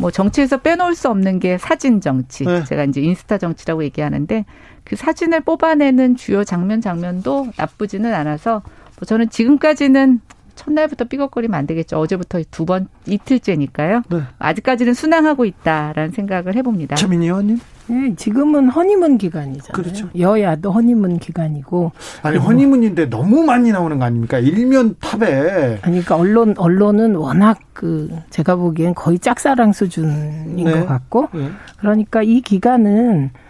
[0.00, 2.44] 뭐 정치에서 빼놓을 수 없는 게 사진 정치.
[2.44, 2.64] 네.
[2.64, 4.46] 제가 이제 인스타 정치라고 얘기하는데
[4.90, 8.62] 그 사진을 뽑아내는 주요 장면 장면도 나쁘지는 않아서
[8.98, 10.18] 뭐 저는 지금까지는
[10.56, 11.96] 첫날부터 삐걱거리면 안 되겠죠.
[12.00, 14.02] 어제부터 두 번 이틀째니까요.
[14.10, 14.20] 네.
[14.40, 16.96] 아직까지는 순항하고 있다라는 생각을 해봅니다.
[16.96, 17.60] 최민희 의원님?
[17.86, 19.72] 네, 지금은 허니문 기간이잖아요.
[19.72, 20.08] 그렇죠.
[20.18, 21.92] 여야도 허니문 기간이고.
[22.22, 24.40] 아니 허니문인데 너무 많이 나오는 거 아닙니까?
[24.40, 25.78] 일면 탑에.
[25.82, 30.72] 아니 그러니까 언론 언론은 워낙 그 제가 보기엔 거의 짝사랑 수준인 네.
[30.72, 31.28] 것 같고.
[31.32, 31.48] 네.
[31.78, 33.49] 그러니까 이 기간은 어,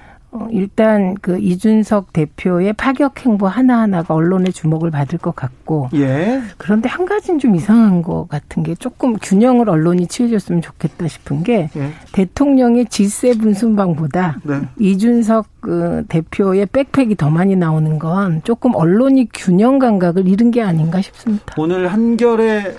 [0.52, 5.88] 일단 그 이준석 대표의 파격 행보 하나하나가 언론의 주목을 받을 것 같고.
[5.94, 6.40] 예.
[6.56, 11.68] 그런데 한 가지는 좀 이상한 것 같은 게 조금 균형을 언론이 취해줬으면 좋겠다 싶은 게
[11.76, 11.92] 예.
[12.12, 14.60] 대통령의 G7 순방보다 네.
[14.78, 21.00] 이준석 그 대표의 백팩이 더 많이 나오는 건 조금 언론이 균형 감각을 잃은 게 아닌가
[21.00, 21.54] 싶습니다.
[21.56, 22.76] 오늘 한겨레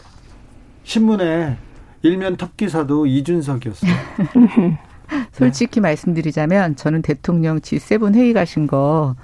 [0.84, 1.58] 신문에
[2.02, 3.92] 일면 톱 기사도 이준석이었어요.
[5.32, 5.82] 솔직히 네.
[5.82, 9.16] 말씀드리자면 저는 대통령 G7 회의 가신 거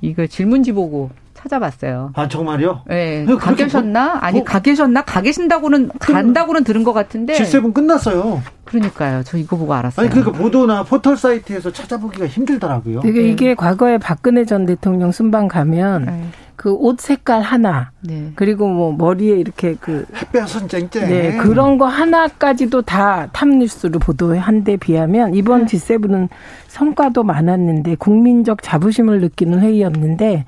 [0.00, 1.10] 이거 질문지 보고
[1.46, 2.12] 찾아봤어요.
[2.14, 2.82] 아 정말요?
[2.86, 3.24] 네.
[3.24, 4.18] 가 계셨나?
[4.20, 4.44] 아니 어?
[4.44, 5.02] 가 계셨나?
[5.02, 7.34] 가 계신다고는 간다고는 들은 것 같은데.
[7.34, 8.42] G7 끝났어요.
[8.64, 9.22] 그러니까요.
[9.24, 10.04] 저 이거 보고 알았어요.
[10.04, 13.00] 아니 그러니까 보도나 포털 사이트에서 찾아보기가 힘들더라고요.
[13.00, 13.28] 되게 네.
[13.28, 16.24] 이게 과거에 박근혜 전 대통령 순방 가면 네.
[16.56, 18.32] 그옷 색깔 하나 네.
[18.34, 24.76] 그리고 뭐 머리에 이렇게 그 햇볕은 쨍쨍 네 그런 거 하나까지도 다 탑뉴스로 보도한 데
[24.76, 26.28] 비하면 이번 G7은
[26.66, 30.46] 성과도 많았는데 국민적 자부심을 느끼는 회의였는데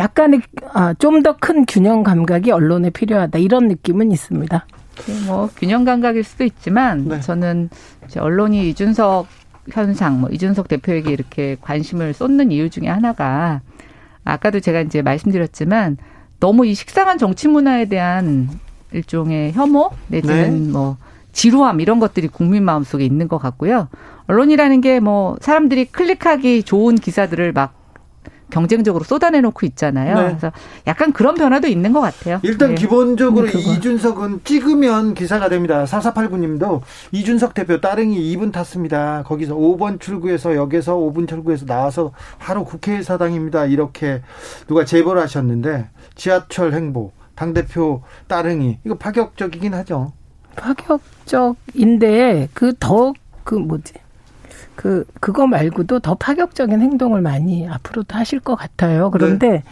[0.00, 0.40] 약간의
[0.72, 4.66] 아, 좀 더 큰 균형 감각이 언론에 필요하다 이런 느낌은 있습니다.
[5.06, 7.20] 네, 뭐 균형 감각일 수도 있지만 네.
[7.20, 7.68] 저는
[8.18, 9.26] 언론이 이준석
[9.70, 13.60] 현상, 뭐 이준석 대표에게 이렇게 관심을 쏟는 이유 중에 하나가
[14.24, 15.98] 아까도 제가 이제 말씀드렸지만
[16.40, 18.48] 너무 이 식상한 정치 문화에 대한
[18.92, 20.72] 일종의 혐오 내지는 네.
[20.72, 20.96] 뭐
[21.32, 23.88] 지루함 이런 것들이 국민 마음속에 있는 것 같고요.
[24.26, 27.74] 언론이라는 게 뭐 사람들이 클릭하기 좋은 기사들을 막
[28.50, 30.14] 경쟁적으로 쏟아내놓고 있잖아요.
[30.16, 30.28] 네.
[30.28, 30.52] 그래서
[30.86, 32.40] 약간 그런 변화도 있는 것 같아요.
[32.42, 32.74] 일단 네.
[32.74, 35.84] 기본적으로 그 이준석은 찍으면 기사가 됩니다.
[35.84, 36.80] 4489님도
[37.12, 39.22] 이준석 대표 따릉이 2분 탔습니다.
[39.24, 43.66] 거기서 5번 출구에서 역에서 5분 출구에서 나와서 바로 국회의사당입니다.
[43.66, 44.22] 이렇게
[44.66, 50.12] 누가 제보를 하셨는데 지하철 행보 당대표 따릉이 이거 파격적이긴 하죠.
[50.56, 53.94] 파격적인데 그 더그 그 뭐지
[54.80, 59.10] 그 그거 말고도 더 파격적인 행동을 많이 앞으로도 하실 것 같아요.
[59.10, 59.62] 그런데 네.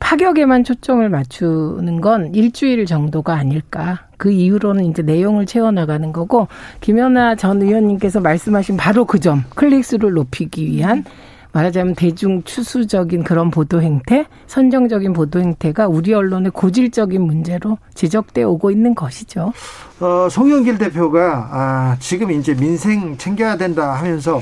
[0.00, 4.06] 파격에만 초점을 맞추는 건 일주일 정도가 아닐까.
[4.18, 6.48] 그 이후로는 이제 내용을 채워나가는 거고,
[6.82, 11.04] 김연아 전 의원님께서 말씀하신 바로 그 점, 클릭수를 높이기 위한
[11.52, 18.70] 말하자면 대중 추수적인 그런 보도 행태, 선정적인 보도 행태가 우리 언론의 고질적인 문제로 지적돼 오고
[18.70, 19.52] 있는 것이죠.
[20.00, 24.40] 어, 송영길 대표가 아, 지금 이제 민생 챙겨야 된다 하면서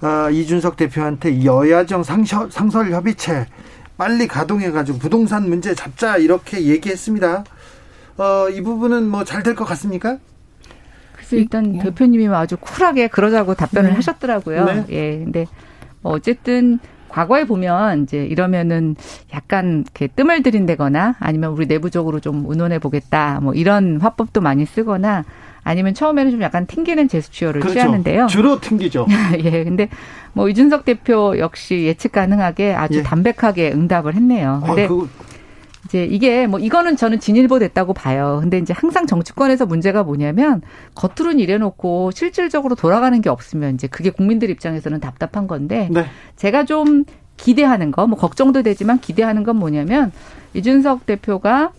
[0.00, 3.46] 아, 이준석 대표한테 여야정 상설, 상설 협의체
[3.96, 7.44] 빨리 가동해가지고 부동산 문제 잡자 이렇게 얘기했습니다.
[8.18, 10.18] 어, 이 부분은 뭐 잘 될 것 같습니까?
[11.16, 11.78] 그래서 일단 예.
[11.82, 13.96] 대표님이 아주 쿨하게 그러자고 답변을 네.
[13.96, 14.64] 하셨더라고요.
[14.66, 14.84] 네.
[14.90, 15.65] 예, 근데 뭐
[16.06, 16.78] 어쨌든
[17.08, 18.96] 과거에 보면 이제 이러면은
[19.32, 25.24] 약간 이렇게 뜸을 들인다거나 아니면 우리 내부적으로 좀 의논해 보겠다 뭐 이런 화법도 많이 쓰거나
[25.66, 27.74] 아니면 처음에는 좀 약간 튕기는 제스처를 그렇죠.
[27.74, 28.26] 취하는데요.
[28.28, 29.06] 주로 튕기죠.
[29.42, 29.64] 예.
[29.64, 29.88] 근데
[30.32, 33.02] 뭐 이준석 대표 역시 예측 가능하게 아주 예.
[33.02, 34.60] 담백하게 응답을 했네요.
[34.62, 35.06] 아, 근데 아,
[35.86, 38.38] 이제 이게 뭐 이거는 저는 진일보 됐다고 봐요.
[38.42, 40.60] 근데 이제 항상 정치권에서 문제가 뭐냐면
[40.94, 46.06] 겉으로는 이래놓고 실질적으로 돌아가는 게 없으면 이제 그게 국민들 입장에서는 답답한 건데 네.
[46.34, 47.04] 제가 좀
[47.36, 50.10] 기대하는 거, 뭐 걱정도 되지만 기대하는 건 뭐냐면
[50.54, 51.72] 이준석 대표가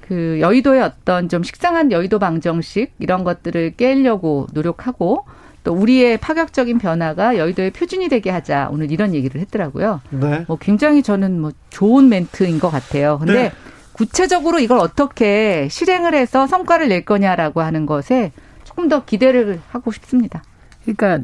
[0.00, 5.24] 그 여의도의 어떤 좀 식상한 여의도 방정식 이런 것들을 깨려고 노력하고
[5.64, 10.00] 또 우리의 파격적인 변화가 여의도의 표준이 되게 하자 오늘 이런 얘기를 했더라고요.
[10.10, 10.44] 네.
[10.46, 13.18] 뭐 굉장히 저는 뭐 좋은 멘트인 것 같아요.
[13.18, 13.52] 근데 네.
[13.94, 18.32] 구체적으로 이걸 어떻게 실행을 해서 성과를 낼 거냐라고 하는 것에
[18.64, 20.42] 조금 더 기대를 하고 싶습니다.
[20.84, 21.20] 그러니까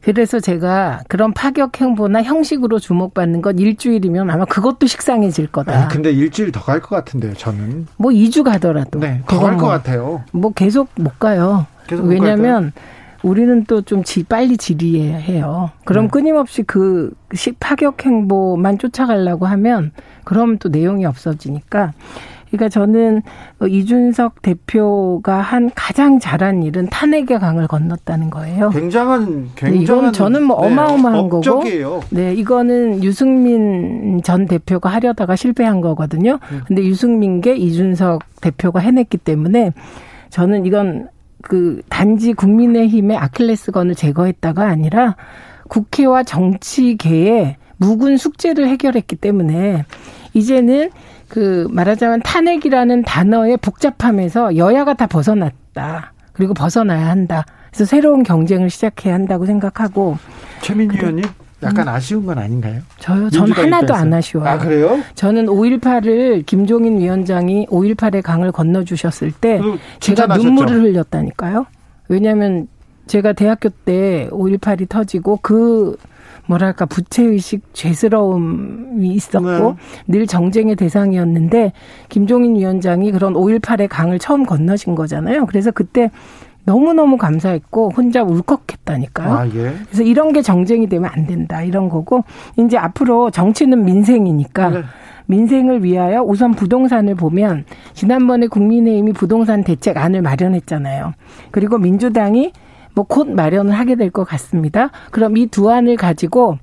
[0.00, 5.84] 그래서 제가 그런 파격 행보나 형식으로 주목받는 건 일주일이면 아마 그것도 식상해질 거다.
[5.84, 7.86] 아, 근데 일주일 더 갈 것 같은데요, 저는.
[7.96, 8.98] 뭐 2주 가더라도.
[8.98, 10.24] 네, 더 갈것 뭐, 같아요.
[10.32, 11.66] 뭐 계속 못 가요.
[11.86, 12.72] 계속 왜냐면
[13.28, 15.70] 우리는 또 좀 빨리 질의해야 해요.
[15.84, 16.10] 그럼 네.
[16.10, 17.12] 끊임없이 그
[17.60, 19.92] 파격 행보만 쫓아가려고 하면
[20.24, 21.92] 그럼 또 내용이 없어지니까
[22.50, 23.22] 그러니까 저는
[23.66, 28.70] 이준석 대표가 한 가장 잘한 일은 탄핵의 강을 건넜다는 거예요.
[28.70, 32.02] 굉장한 굉장한 이건 저는 뭐 네, 어마어마한 네, 거고.
[32.10, 36.38] 네, 이거는 유승민 전 대표가 하려다가 실패한 거거든요.
[36.50, 36.60] 음.
[36.66, 39.72] 근데 유승민계 이준석 대표가 해냈기 때문에
[40.30, 41.08] 저는 이건
[41.42, 45.16] 그 단지 국민의힘의 아킬레스건을 제거했다가 아니라
[45.68, 49.84] 국회와 정치계의 묵은 숙제를 해결했기 때문에
[50.34, 50.90] 이제는
[51.28, 56.12] 그 말하자면 탄핵이라는 단어의 복잡함에서 여야가 다 벗어났다.
[56.32, 57.44] 그리고 벗어나야 한다.
[57.70, 60.16] 그래서 새로운 경쟁을 시작해야 한다고 생각하고
[60.62, 61.24] 최민희 의원님
[61.62, 61.92] 약간 음.
[61.92, 62.80] 아쉬운 건 아닌가요?
[62.98, 63.30] 저요?
[63.30, 64.48] 전 하나도 안 아쉬워요.
[64.48, 65.00] 아, 그래요?
[65.14, 69.60] 저는 5.18을 김종인 위원장이 5.18의 강을 건너주셨을 때
[70.00, 71.66] 제가 눈물을 흘렸다니까요.
[72.08, 72.68] 왜냐하면
[73.06, 75.96] 제가 대학교 때 5.18이 터지고 그
[76.46, 79.74] 뭐랄까 부채의식 죄스러움이 있었고 네.
[80.06, 81.72] 늘 정쟁의 대상이었는데
[82.08, 85.46] 김종인 위원장이 그런 5.18의 강을 처음 건너신 거잖아요.
[85.46, 86.10] 그래서 그때
[86.72, 89.32] 너무너무 감사했고 혼자 울컥했다니까요.
[89.32, 89.72] 아, 예.
[89.86, 92.24] 그래서 이런 게 정쟁이 되면 안 된다 이런 거고
[92.58, 94.82] 이제 앞으로 정치는 민생이니까 네.
[95.26, 97.64] 민생을 위하여 우선 부동산을 보면
[97.94, 101.14] 지난번에 국민의힘이 부동산 대책안을 마련했잖아요.
[101.50, 102.52] 그리고 민주당이
[102.94, 104.90] 뭐 곧 마련을 하게 될 것 같습니다.
[105.10, 106.58] 그럼 이 두 안을 가지고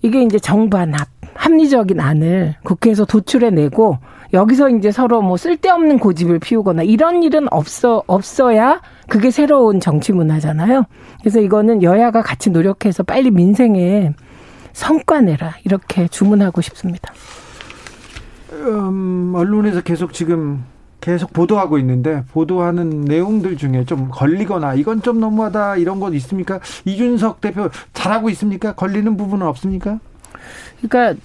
[0.00, 3.98] 이게 이제 정반합, 합리적인 안을 국회에서 도출해내고
[4.36, 10.84] 여기서 이제 서로 뭐 쓸데없는 고집을 피우거나 이런 일은 없어 없어야 그게 새로운 정치 문화잖아요.
[11.20, 14.12] 그래서 이거는 여야가 같이 노력해서 빨리 민생에
[14.74, 17.14] 성과 내라 이렇게 주문하고 싶습니다.
[18.52, 20.64] 음, 언론에서 계속 지금
[21.00, 26.60] 계속 보도하고 있는데 보도하는 내용들 중에 좀 걸리거나 이건 좀 너무하다 이런 것 있습니까?
[26.84, 28.74] 이준석 대표 잘하고 있습니까?
[28.74, 29.98] 걸리는 부분은 없습니까?
[30.82, 31.20] 그러니까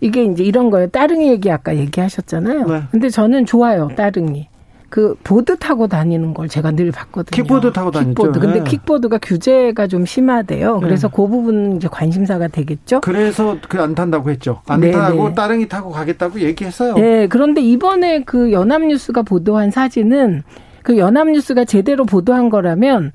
[0.00, 0.88] 이게 이제 이런 거예요.
[0.88, 2.66] 따릉이 얘기 아까 얘기하셨잖아요.
[2.66, 2.82] 네.
[2.90, 3.88] 근데 저는 좋아요.
[3.96, 4.48] 따릉이.
[4.88, 7.42] 그 보드 타고 다니는 걸 제가 늘 봤거든요.
[7.42, 8.14] 킥보드 타고 다녔죠.
[8.14, 8.38] 킥보드.
[8.38, 8.64] 근데 네.
[8.70, 10.74] 킥보드가 규제가 좀 심하대요.
[10.74, 10.80] 네.
[10.80, 11.12] 그래서 네.
[11.16, 13.00] 그 부분은 이제 관심사가 되겠죠.
[13.00, 14.62] 그래서 그 안 탄다고 했죠.
[14.68, 15.34] 안 네, 타고 네.
[15.34, 16.94] 따릉이 타고 가겠다고 얘기했어요.
[16.94, 17.26] 네.
[17.26, 20.44] 그런데 이번에 그 연합뉴스가 보도한 사진은
[20.82, 23.10] 그 연합뉴스가 제대로 보도한 거라면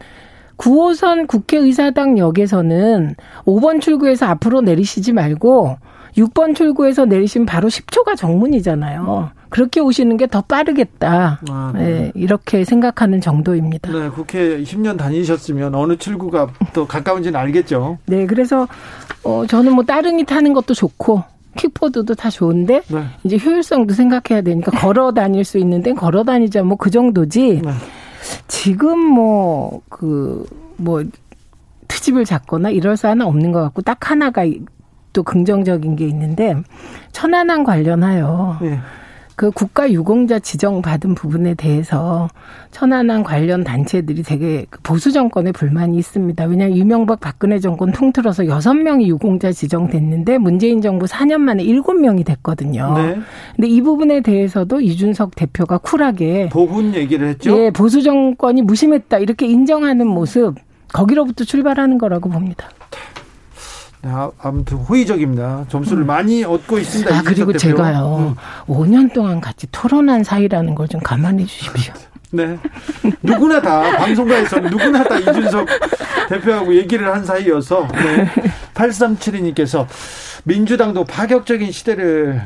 [0.58, 3.16] 9호선 국회의사당 역에서는
[3.46, 5.78] 5번 출구에서 앞으로 내리시지 말고
[6.18, 9.32] 6번 출구에서 내리시면 바로 10초가 정문이잖아요.
[9.50, 11.40] 그렇게 오시는 게 더 빠르겠다.
[11.50, 11.84] 아, 네.
[11.84, 13.92] 네, 이렇게 생각하는 정도입니다.
[13.92, 17.98] 네, 국회 10년 다니셨으면 어느 출구가 더 가까운지는 알겠죠.
[18.06, 18.68] 네, 그래서
[19.24, 21.24] 어, 저는 뭐 따릉이 타는 것도 좋고
[21.58, 23.04] 킥보드도 다 좋은데 네.
[23.26, 27.62] 이제 효율성도 생각해야 되니까 걸어 다닐 수 있는데 걸어 다니자 뭐 그 정도지.
[27.64, 27.72] 네.
[28.48, 30.46] 지금 뭐 그뭐
[30.78, 31.04] 뭐
[31.90, 34.44] 트집을 잡거나 이럴 사안은 없는 것 같고 딱 하나가
[35.14, 36.56] 또 긍정적인 게 있는데
[37.12, 38.80] 천안함 관련하여 네.
[39.42, 42.28] 그 국가 유공자 지정 받은 부분에 대해서
[42.70, 46.46] 천안함 관련 단체들이 되게 그 보수 정권에 불만이 있습니다.
[46.46, 52.24] 왜냐하면 이명박 박근혜 정권 통틀어서 여섯 명이 유공자 지정됐는데 문재인 정부 4년 만에 일곱 명이
[52.24, 52.94] 됐거든요.
[52.96, 53.20] 네.
[53.56, 57.58] 근데 이 부분에 대해서도 이준석 대표가 쿨하게 보훈 얘기를 했죠.
[57.58, 60.54] 예, 보수 정권이 무심했다 이렇게 인정하는 모습
[60.94, 62.70] 거기로부터 출발하는 거라고 봅니다.
[64.04, 65.66] 아, 아무튼 호의적입니다.
[65.70, 66.08] 점수를 음.
[66.08, 67.16] 많이 얻고 있습니다.
[67.16, 67.54] 아, 그리고.
[67.54, 68.74] 제가요, 음.
[68.74, 71.94] 5년 동안 같이 토론한 사이라는 걸좀 가만히 주십시오.
[72.34, 72.58] 네.
[73.22, 75.68] 누구나 다, 방송가에서 누구나 다 이준석
[76.30, 78.32] 대표하고 얘기를 한 사이여서, 네.
[78.74, 79.86] 8372님께서
[80.46, 82.42] 민주당도 파격적인 시대를,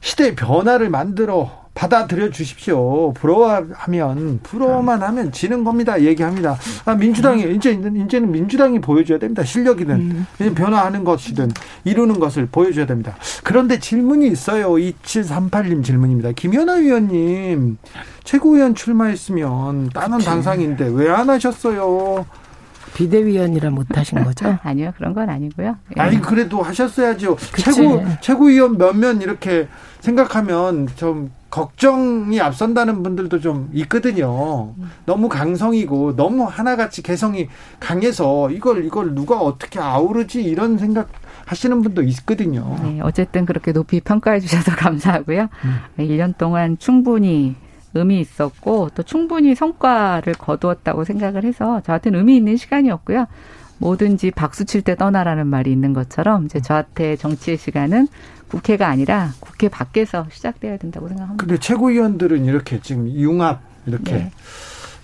[0.00, 3.12] 시대의 변화를 만들어 받아들여 주십시오.
[3.14, 6.00] 부러워하면 부러워만 하면 지는 겁니다.
[6.02, 6.58] 얘기합니다.
[6.84, 9.44] 아, 민주당이 이제 이제는 민주당이 보여줘야 됩니다.
[9.44, 10.54] 실력이든 음.
[10.54, 11.50] 변화하는 것이든
[11.84, 13.16] 이루는 것을 보여줘야 됩니다.
[13.44, 14.70] 그런데 질문이 있어요.
[14.72, 16.32] 2738님 질문입니다.
[16.32, 17.78] 김연아 위원님
[18.24, 22.26] 최고위원 출마했으면 따는 당상인데 왜 안 하셨어요?
[22.94, 24.58] 비대위원이라 못하신 거죠?
[24.62, 25.76] 아니요, 그런 건 아니고요.
[25.96, 26.00] 예.
[26.00, 27.36] 아니 그래도 하셨어야죠.
[27.52, 27.62] 그치.
[27.72, 29.68] 최고 최고위원 몇몇 이렇게
[30.00, 34.72] 생각하면 좀 걱정이 앞선다는 분들도 좀 있거든요.
[35.04, 37.48] 너무 강성이고 너무 하나같이 개성이
[37.80, 41.08] 강해서 이걸 이걸 누가 어떻게 아우르지 이런 생각
[41.46, 42.76] 하시는 분도 있거든요.
[42.82, 45.48] 네, 어쨌든 그렇게 높이 평가해 주셔서 감사하고요.
[45.64, 45.78] 음.
[45.98, 47.56] 1년 동안 충분히
[47.94, 53.26] 의미 있었고 또 충분히 성과를 거두었다고 생각을 해서 저한테는 의미 있는 시간이었고요.
[53.80, 58.08] 뭐든지 박수 칠 때 떠나라는 말이 있는 것처럼 이제 저한테 정치의 시간은
[58.48, 61.42] 국회가 아니라 국회 밖에서 시작돼야 된다고 생각합니다.
[61.44, 64.30] 근데 최고위원들은 이렇게 지금 융합 이렇게 네.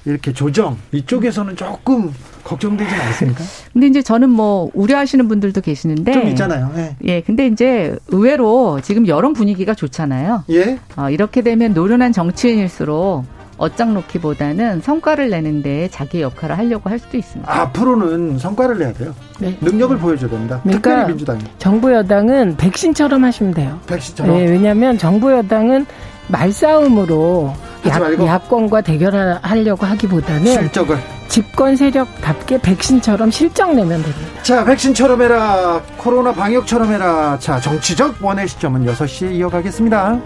[0.04, 2.12] 이렇게 조정 이쪽에서는 조금
[2.44, 3.42] 걱정되지 않습니까?
[3.72, 6.72] 근데 이제 저는 뭐 우려하시는 분들도 계시는데 좀 있잖아요.
[6.76, 6.96] 예.
[7.04, 7.20] 예.
[7.22, 10.44] 근데 이제 의외로 지금 여론 분위기가 좋잖아요.
[10.50, 10.78] 예.
[10.96, 13.24] 어, 이렇게 되면 노련한 정치인일수록
[13.58, 17.50] 어짱 놓기보다는 성과를 내는데 자기 역할을 하려고 할 수도 있습니다.
[17.60, 19.14] 앞으로는 성과를 내야 돼요.
[19.38, 19.56] 네.
[19.60, 20.60] 능력을 보여줘야 됩니다.
[20.62, 21.40] 그러니까 특별히 민주당이.
[21.58, 23.78] 정부 여당은 백신처럼 하시면 돼요.
[23.86, 24.36] 백신처럼.
[24.36, 25.86] 네, 왜냐하면 정부 여당은
[26.28, 27.52] 말싸움으로
[27.88, 30.98] 야, 야권과 대결하려고 하기보다는 실적을
[31.28, 34.42] 집권 세력답게 백신처럼 실적 내면 됩니다.
[34.42, 35.80] 자, 백신처럼 해라.
[35.96, 37.36] 코로나 방역처럼 해라.
[37.40, 40.20] 자, 정치적 원의 시점은 6시에 이어가겠습니다.